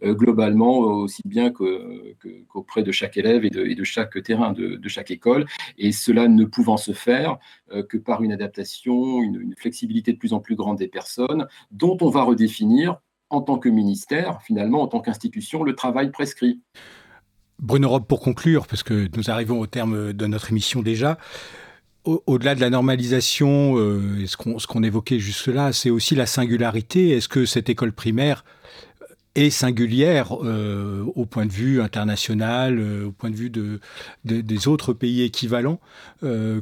globalement 0.03 0.79
aussi 0.79 1.23
bien 1.25 1.51
qu'auprès 1.51 2.85
de 2.85 2.93
chaque 2.93 3.17
élève 3.17 3.45
et 3.45 3.51
de, 3.51 3.85
chaque 3.85 4.23
terrain 4.23 4.53
de, 4.53 4.89
chaque 4.89 5.11
école. 5.11 5.47
Et 5.79 5.91
cela 5.91 6.29
ne 6.29 6.45
pouvant 6.45 6.77
se 6.77 6.93
faire 6.93 7.39
que 7.89 7.97
par 7.97 8.23
une 8.23 8.33
adaptation, 8.33 9.21
une 9.23 9.55
flexibilité 9.57 10.13
de 10.13 10.19
plus 10.19 10.33
en 10.33 10.39
plus 10.39 10.55
grande 10.55 10.79
des 10.79 10.89
personnes, 10.89 11.49
dont 11.73 11.97
on 12.01 12.09
va 12.09 12.23
redéfinir 12.23 13.01
en 13.31 13.41
tant 13.41 13.59
que 13.59 13.69
ministère, 13.69 14.41
finalement, 14.43 14.83
en 14.83 14.87
tant 14.87 15.01
qu'institution, 15.01 15.65
le 15.65 15.75
travail 15.75 16.13
prescrit. 16.13 16.61
Bruno 17.59 17.89
Rob, 17.89 18.07
pour 18.07 18.21
conclure, 18.21 18.67
parce 18.67 18.83
que 18.83 19.09
nous 19.17 19.31
arrivons 19.31 19.59
au 19.61 19.67
terme 19.67 20.13
de 20.13 20.27
notre 20.27 20.51
émission 20.51 20.83
déjà, 20.83 21.19
au-delà 22.07 22.55
de 22.55 22.61
la 22.61 22.71
normalisation, 22.71 23.77
euh, 23.77 24.27
ce 24.27 24.67
qu'on 24.67 24.83
évoquait 24.83 25.19
juste 25.19 25.49
là, 25.49 25.73
c'est 25.73 25.91
aussi 25.91 26.15
la 26.15 26.27
singularité. 26.27 27.11
Est-ce 27.11 27.29
que 27.29 27.45
cette 27.45 27.69
école 27.69 27.93
primaire 27.93 28.45
est 29.35 29.51
singulière 29.51 30.37
euh, 30.45 31.05
au 31.15 31.27
point 31.27 31.47
de 31.47 31.53
vue 31.53 31.83
international, 31.83 32.79
euh, 32.79 33.07
au 33.07 33.13
point 33.13 33.31
de 33.31 33.37
vue 33.37 33.51
de, 33.51 33.81
des 34.25 34.69
autres 34.69 34.93
pays 34.93 35.23
équivalents 35.23 35.81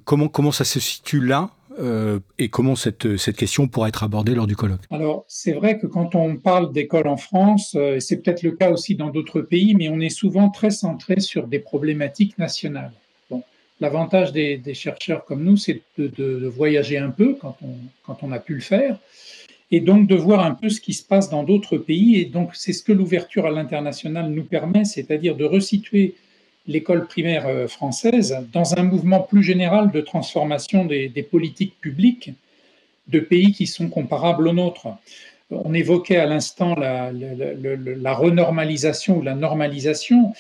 comment 0.04 0.52
ça 0.52 0.64
se 0.64 0.80
situe 0.80 1.20
là 1.20 1.50
euh, 1.78 2.20
et 2.38 2.48
comment 2.48 2.76
cette, 2.76 3.16
cette 3.16 3.36
question 3.36 3.68
pourra 3.68 3.88
être 3.88 4.04
abordée 4.04 4.34
lors 4.34 4.46
du 4.46 4.56
colloque 4.56 4.82
Alors, 4.90 5.24
c'est 5.28 5.52
vrai 5.52 5.78
que 5.78 5.86
quand 5.86 6.14
on 6.14 6.36
parle 6.36 6.72
d'école 6.72 7.08
en 7.08 7.16
France, 7.16 7.74
euh, 7.76 8.00
c'est 8.00 8.22
peut-être 8.22 8.42
le 8.42 8.52
cas 8.52 8.70
aussi 8.70 8.94
dans 8.94 9.10
d'autres 9.10 9.40
pays, 9.40 9.74
mais 9.74 9.88
on 9.88 10.00
est 10.00 10.10
souvent 10.10 10.50
très 10.50 10.70
centré 10.70 11.20
sur 11.20 11.46
des 11.46 11.58
problématiques 11.58 12.38
nationales. 12.38 12.92
Bon, 13.30 13.42
L'avantage 13.80 14.32
des, 14.32 14.60
chercheurs 14.74 15.24
comme 15.24 15.42
nous, 15.42 15.56
c'est 15.56 15.82
de, 15.98 16.06
de, 16.06 16.46
voyager 16.46 16.98
un 16.98 17.10
peu 17.10 17.36
quand 17.40 17.56
on, 17.62 17.76
quand 18.06 18.22
on 18.22 18.32
a 18.32 18.38
pu 18.38 18.54
le 18.54 18.60
faire, 18.60 18.98
et 19.70 19.80
donc 19.80 20.06
de 20.06 20.14
voir 20.14 20.44
un 20.44 20.54
peu 20.54 20.68
ce 20.68 20.80
qui 20.80 20.92
se 20.92 21.04
passe 21.04 21.30
dans 21.30 21.42
d'autres 21.42 21.78
pays. 21.78 22.16
Et 22.20 22.24
donc, 22.26 22.50
c'est 22.54 22.72
ce 22.72 22.82
que 22.82 22.92
l'ouverture 22.92 23.46
à 23.46 23.50
l'international 23.50 24.30
nous 24.30 24.44
permet, 24.44 24.84
c'est-à-dire 24.84 25.36
de 25.36 25.44
resituer 25.44 26.14
l'école 26.66 27.06
primaire 27.06 27.46
euh, 27.46 27.68
française 27.68 28.36
dans 28.52 28.74
un 28.78 28.82
mouvement 28.82 29.20
plus 29.20 29.42
général 29.42 29.90
de 29.90 30.00
transformation 30.00 30.84
des, 30.84 31.28
politiques 31.30 31.78
publiques 31.80 32.32
de 33.08 33.20
pays 33.20 33.52
qui 33.52 33.66
sont 33.66 33.88
comparables 33.88 34.48
aux 34.48 34.52
nôtres. 34.52 34.88
On 35.50 35.74
évoquait 35.74 36.16
à 36.16 36.26
l'instant 36.26 36.74
la, 36.74 37.10
renormalisation 38.14 39.18
ou 39.18 39.22
la 39.22 39.34
normalisation. 39.34 40.32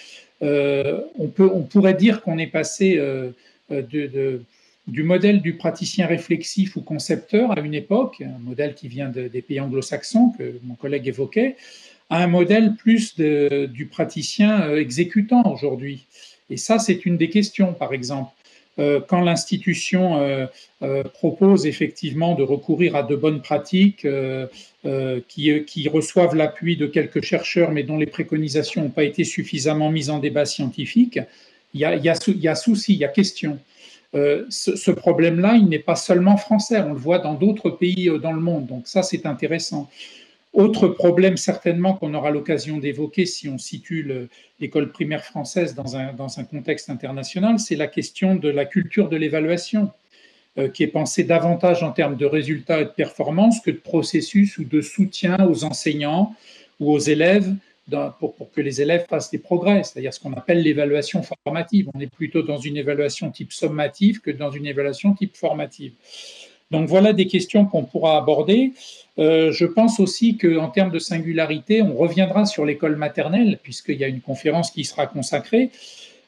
Euh, 0.42 1.02
on, 1.18 1.28
peut, 1.28 1.50
on 1.52 1.62
pourrait 1.62 1.94
dire 1.94 2.22
qu'on 2.22 2.38
est 2.38 2.46
passé 2.46 2.96
euh, 2.96 3.30
du 3.68 5.02
modèle 5.02 5.42
du 5.42 5.56
praticien 5.56 6.06
réflexif 6.06 6.76
ou 6.76 6.80
concepteur 6.80 7.56
à 7.56 7.60
une 7.60 7.74
époque, 7.74 8.22
un 8.22 8.38
modèle 8.38 8.74
qui 8.74 8.88
vient 8.88 9.08
des 9.08 9.42
pays 9.42 9.60
anglo-saxons 9.60 10.32
que 10.38 10.58
mon 10.62 10.74
collègue 10.74 11.06
évoquait, 11.06 11.56
à 12.10 12.22
un 12.22 12.26
modèle 12.26 12.74
plus 12.76 13.16
de, 13.16 13.66
du 13.72 13.86
praticien 13.86 14.62
euh, 14.62 14.80
exécutant 14.80 15.42
aujourd'hui. 15.52 16.06
Et 16.50 16.56
ça, 16.56 16.78
c'est 16.78 17.06
une 17.06 17.16
des 17.16 17.30
questions, 17.30 17.72
par 17.72 17.94
exemple. 17.94 18.30
Euh, 18.80 19.00
quand 19.00 19.20
l'institution 19.20 20.20
euh, 20.20 21.04
propose 21.14 21.64
effectivement 21.64 22.34
de 22.34 22.42
recourir 22.42 22.96
à 22.96 23.04
de 23.04 23.14
bonnes 23.14 23.40
pratiques 23.40 24.06
qui, 25.28 25.64
qui, 25.64 25.88
reçoivent 25.88 26.34
l'appui 26.34 26.76
de 26.76 26.86
quelques 26.86 27.22
chercheurs, 27.22 27.70
mais 27.70 27.84
dont 27.84 27.96
les 27.96 28.06
préconisations 28.06 28.82
n'ont 28.82 28.90
pas 28.90 29.04
été 29.04 29.24
suffisamment 29.24 29.90
mises 29.90 30.10
en 30.10 30.18
débat 30.18 30.44
scientifique, 30.44 31.20
il 31.72 31.80
y 31.80 31.84
a, 31.84 31.94
y 31.96 32.08
a, 32.08 32.54
souci, 32.54 32.94
il 32.94 32.98
y 32.98 33.04
a 33.04 33.08
question. 33.08 33.58
ce 34.12 34.90
problème-là, 34.90 35.54
il 35.54 35.68
n'est 35.68 35.78
pas 35.78 35.96
seulement 35.96 36.36
français, 36.36 36.80
on 36.80 36.92
le 36.92 36.98
voit 36.98 37.20
dans 37.20 37.34
d'autres 37.34 37.70
pays 37.70 38.10
dans 38.20 38.32
le 38.32 38.40
monde. 38.40 38.66
Donc 38.66 38.88
ça, 38.88 39.02
c'est 39.02 39.24
intéressant. 39.24 39.88
Autre 40.54 40.86
problème 40.86 41.36
certainement 41.36 41.94
qu'on 41.94 42.14
aura 42.14 42.30
l'occasion 42.30 42.78
d'évoquer 42.78 43.26
si 43.26 43.48
on 43.48 43.58
situe 43.58 44.28
l'école 44.60 44.92
primaire 44.92 45.24
française 45.24 45.74
dans 45.74 45.96
un, 45.96 46.44
contexte 46.44 46.88
international, 46.90 47.58
c'est 47.58 47.74
la 47.74 47.88
question 47.88 48.36
de 48.36 48.48
la 48.48 48.64
culture 48.64 49.08
de 49.08 49.16
l'évaluation, 49.16 49.90
euh, 50.56 50.68
qui 50.68 50.84
est 50.84 50.88
pensée 50.88 51.24
davantage 51.24 51.82
en 51.82 51.90
termes 51.90 52.16
de 52.16 52.24
résultats 52.24 52.82
et 52.82 52.84
de 52.84 52.90
performance 52.90 53.60
que 53.60 53.72
de 53.72 53.78
processus 53.78 54.56
ou 54.58 54.64
de 54.64 54.80
soutien 54.80 55.36
aux 55.44 55.64
enseignants 55.64 56.36
ou 56.78 56.92
aux 56.92 57.00
élèves 57.00 57.52
pour, 58.20 58.52
que 58.54 58.60
les 58.60 58.80
élèves 58.80 59.06
fassent 59.08 59.32
des 59.32 59.38
progrès, 59.38 59.82
c'est-à-dire 59.82 60.14
ce 60.14 60.20
qu'on 60.20 60.32
appelle 60.34 60.62
l'évaluation 60.62 61.22
formative. 61.44 61.90
On 61.94 62.00
est 62.00 62.12
plutôt 62.14 62.42
dans 62.42 62.58
une 62.58 62.76
évaluation 62.76 63.28
type 63.32 63.52
sommative 63.52 64.20
que 64.20 64.30
dans 64.30 64.52
une 64.52 64.66
évaluation 64.66 65.14
type 65.14 65.36
formative. 65.36 65.94
Donc 66.70 66.88
voilà 66.88 67.12
des 67.12 67.26
questions 67.26 67.66
qu'on 67.66 67.84
pourra 67.84 68.16
aborder. 68.16 68.72
Euh, 69.18 69.52
je 69.52 69.64
pense 69.64 70.00
aussi 70.00 70.36
qu'en 70.36 70.68
termes 70.68 70.90
de 70.90 70.98
singularité, 70.98 71.82
on 71.82 71.94
reviendra 71.94 72.46
sur 72.46 72.64
l'école 72.64 72.96
maternelle, 72.96 73.58
puisqu'il 73.62 73.96
y 73.96 74.04
a 74.04 74.08
une 74.08 74.20
conférence 74.20 74.70
qui 74.70 74.84
sera 74.84 75.06
consacrée. 75.06 75.70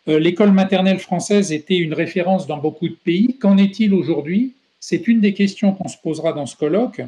Euh, 0.09 0.21
l'école 0.21 0.53
maternelle 0.53 1.01
française 1.01 1.53
était 1.53 1.77
une 1.77 1.95
référence 1.95 2.47
dans 2.47 2.59
beaucoup 2.59 2.89
de 2.89 2.95
pays. 2.95 3.37
Qu'en 3.39 3.57
est-il 3.57 3.93
aujourd'hui? 3.93 4.55
C'est 4.79 5.09
une 5.09 5.21
des 5.21 5.35
questions 5.35 5.73
qu'on 5.73 5.89
se 5.89 5.97
posera 5.97 6.33
dans 6.33 6.47
ce 6.47 6.57
colloque. 6.57 7.01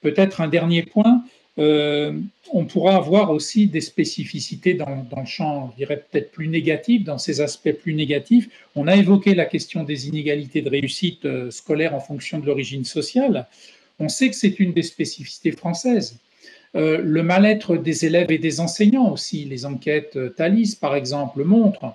Peut-être 0.00 0.40
un 0.40 0.48
dernier 0.48 0.82
point. 0.82 1.22
Euh, 1.58 2.18
on 2.52 2.64
pourra 2.64 2.96
avoir 2.96 3.30
aussi 3.30 3.68
des 3.68 3.80
spécificités 3.80 4.74
dans, 4.74 5.06
le 5.16 5.26
champ, 5.26 5.70
je 5.72 5.84
dirais 5.84 6.04
peut-être 6.10 6.32
plus 6.32 6.48
négatif, 6.48 7.04
dans 7.04 7.18
ces 7.18 7.40
aspects 7.40 7.72
plus 7.72 7.94
négatifs. 7.94 8.48
On 8.74 8.88
a 8.88 8.96
évoqué 8.96 9.34
la 9.34 9.44
question 9.44 9.84
des 9.84 10.08
inégalités 10.08 10.62
de 10.62 10.70
réussite 10.70 11.50
scolaire 11.50 11.94
en 11.94 12.00
fonction 12.00 12.38
de 12.38 12.46
l'origine 12.46 12.84
sociale. 12.84 13.46
On 14.00 14.08
sait 14.08 14.28
que 14.28 14.36
c'est 14.36 14.58
une 14.58 14.72
des 14.72 14.82
spécificités 14.82 15.52
françaises. 15.52 16.18
Euh, 16.76 17.00
le 17.02 17.22
mal-être 17.22 17.76
des 17.76 18.04
élèves 18.04 18.32
et 18.32 18.38
des 18.38 18.58
enseignants 18.58 19.12
aussi, 19.12 19.44
les 19.44 19.64
enquêtes 19.64 20.16
euh, 20.16 20.30
Thalys 20.30 20.74
par 20.74 20.96
exemple 20.96 21.44
montrent. 21.44 21.94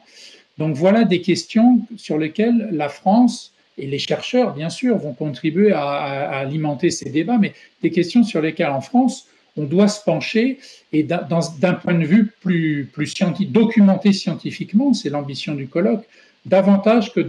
Donc 0.58 0.76
voilà 0.76 1.04
des 1.04 1.22
questions 1.22 1.82
sur 1.98 2.18
lesquelles 2.18 2.70
la 2.72 2.88
France 2.88 3.52
et 3.78 3.88
les 3.88 4.00
chercheurs, 4.00 4.54
bien 4.54 4.70
sûr, 4.70 4.98
vont 4.98 5.14
contribuer 5.14 5.72
à, 5.74 6.30
alimenter 6.40 6.92
ces 6.92 7.10
débats, 7.10 7.38
mais 7.38 7.54
des 7.82 7.92
questions 7.92 8.24
sur 8.24 8.42
lesquelles 8.42 8.70
en 8.70 8.82
France, 8.82 9.28
on 9.58 9.64
doit 9.64 9.88
se 9.88 10.04
pencher 10.04 10.60
et 10.94 11.04
d'un 11.04 11.74
point 11.74 11.94
de 11.94 12.06
vue 12.06 12.32
plus, 12.42 12.90
plus 12.92 13.08
scientifique, 13.08 13.52
documenté 13.52 14.14
scientifiquement, 14.14 14.94
c'est 14.94 15.10
l'ambition 15.10 15.54
du 15.56 15.68
colloque, 15.68 16.06
davantage 16.46 17.14
que, 17.14 17.22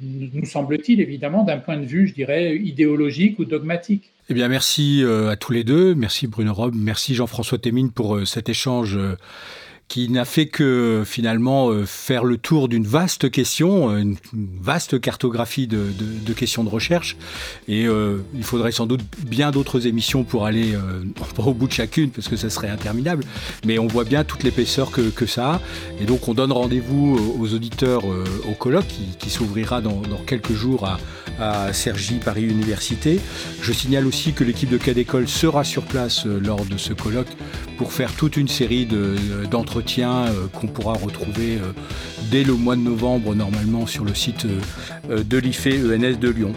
nous 0.00 0.44
semble-t-il, 0.44 1.00
évidemment, 1.00 1.44
d'un 1.44 1.58
point 1.58 1.76
de 1.76 1.86
vue, 1.86 2.08
je 2.08 2.14
dirais, 2.14 2.56
idéologique 2.56 3.38
ou 3.38 3.44
dogmatique. 3.44 4.12
Eh 4.28 4.34
bien, 4.34 4.48
merci 4.48 5.02
euh, 5.04 5.30
à 5.30 5.36
tous 5.36 5.52
les 5.52 5.62
deux. 5.62 5.94
Merci 5.94 6.26
Bruno 6.26 6.52
Rob, 6.52 6.74
merci 6.76 7.14
Jean-François 7.14 7.58
Témine 7.58 7.92
pour 7.92 8.16
euh, 8.16 8.24
cet 8.24 8.48
échange 8.48 8.96
euh, 8.96 9.16
qui 9.88 10.08
n'a 10.08 10.24
fait 10.24 10.46
que 10.46 11.04
finalement 11.06 11.70
euh, 11.70 11.86
faire 11.86 12.24
le 12.24 12.38
tour 12.38 12.68
d'une 12.68 12.86
vaste 12.86 13.30
question, 13.30 13.90
euh, 13.90 13.98
une 13.98 14.16
vaste 14.60 15.00
cartographie 15.00 15.68
de, 15.68 16.32
questions 16.32 16.64
de 16.64 16.68
recherche. 16.68 17.16
Et 17.68 17.86
euh, 17.86 18.18
il 18.34 18.42
faudrait 18.42 18.72
sans 18.72 18.86
doute 18.86 19.02
bien 19.24 19.52
d'autres 19.52 19.86
émissions 19.86 20.24
pour 20.24 20.44
aller 20.44 20.76
au 21.38 21.54
bout 21.54 21.68
de 21.68 21.72
chacune, 21.72 22.10
parce 22.10 22.28
que 22.28 22.36
ça 22.36 22.50
serait 22.50 22.68
interminable. 22.68 23.24
Mais 23.64 23.78
on 23.78 23.86
voit 23.86 24.04
bien 24.04 24.24
toute 24.24 24.42
l'épaisseur 24.42 24.90
que, 24.90 25.26
ça 25.26 25.54
a. 25.54 25.60
Et 26.00 26.04
donc 26.04 26.28
on 26.28 26.34
donne 26.34 26.52
rendez-vous 26.52 27.36
aux 27.38 27.54
auditeurs 27.54 28.04
au 28.04 28.52
colloque 28.52 28.86
qui, 29.18 29.30
s'ouvrira 29.30 29.80
dans, 29.80 30.02
quelques 30.26 30.52
jours 30.52 30.86
à, 30.86 30.98
à 31.40 31.72
Sergi 31.72 32.16
Paris 32.16 32.44
Université. 32.44 33.20
Je 33.60 33.72
signale 33.72 34.06
aussi 34.06 34.32
que 34.32 34.44
l'équipe 34.44 34.70
de 34.70 34.78
Cas 34.78 34.94
d'école 34.94 35.28
sera 35.28 35.64
sur 35.64 35.82
place 35.82 36.26
lors 36.26 36.64
de 36.64 36.76
ce 36.76 36.92
colloque 36.92 37.26
pour 37.78 37.92
faire 37.92 38.12
toute 38.12 38.36
une 38.36 38.48
série 38.48 38.86
d'entretiens 39.50 39.75
euh, 39.78 40.46
qu'on 40.52 40.66
pourra 40.68 40.94
retrouver 40.94 41.56
euh, 41.56 41.72
dès 42.30 42.44
le 42.44 42.54
mois 42.54 42.76
de 42.76 42.80
novembre 42.80 43.34
normalement 43.34 43.86
sur 43.86 44.04
le 44.04 44.14
site 44.14 44.46
euh, 45.10 45.22
de 45.22 45.36
l'IFE 45.36 45.66
ENS 45.66 46.18
de 46.18 46.28
Lyon. 46.30 46.52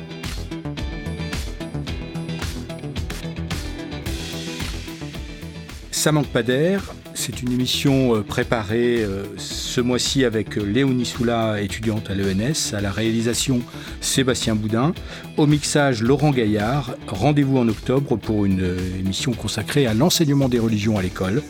Ça 5.92 6.14
manque 6.14 6.28
pas 6.28 6.44
d'air. 6.44 6.94
C'est 7.14 7.42
une 7.42 7.52
émission 7.52 8.24
préparée 8.24 9.06
ce 9.36 9.82
mois-ci 9.82 10.24
avec 10.24 10.56
Léonie 10.56 11.06
Soula, 11.06 11.62
étudiante 11.62 12.10
à 12.10 12.16
l'ENS, 12.16 12.74
à 12.74 12.80
la 12.80 12.92
réalisation 12.92 13.60
Sébastien 14.00 14.56
Boudin, 14.56 14.94
au 15.36 15.46
mixage 15.46 16.02
Laurent 16.02 16.32
Gaillard. 16.32 16.96
Rendez-vous 17.08 17.58
en 17.58 17.68
octobre 17.68 18.16
pour 18.16 18.46
une 18.46 18.78
émission 18.98 19.34
consacrée 19.34 19.86
à 19.86 19.94
l'enseignement 19.94 20.48
des 20.48 20.60
religions 20.60 20.98
à 20.98 21.02
l'école. 21.02 21.44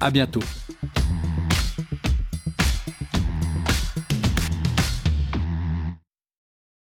À 0.00 0.10
bientôt. 0.10 0.42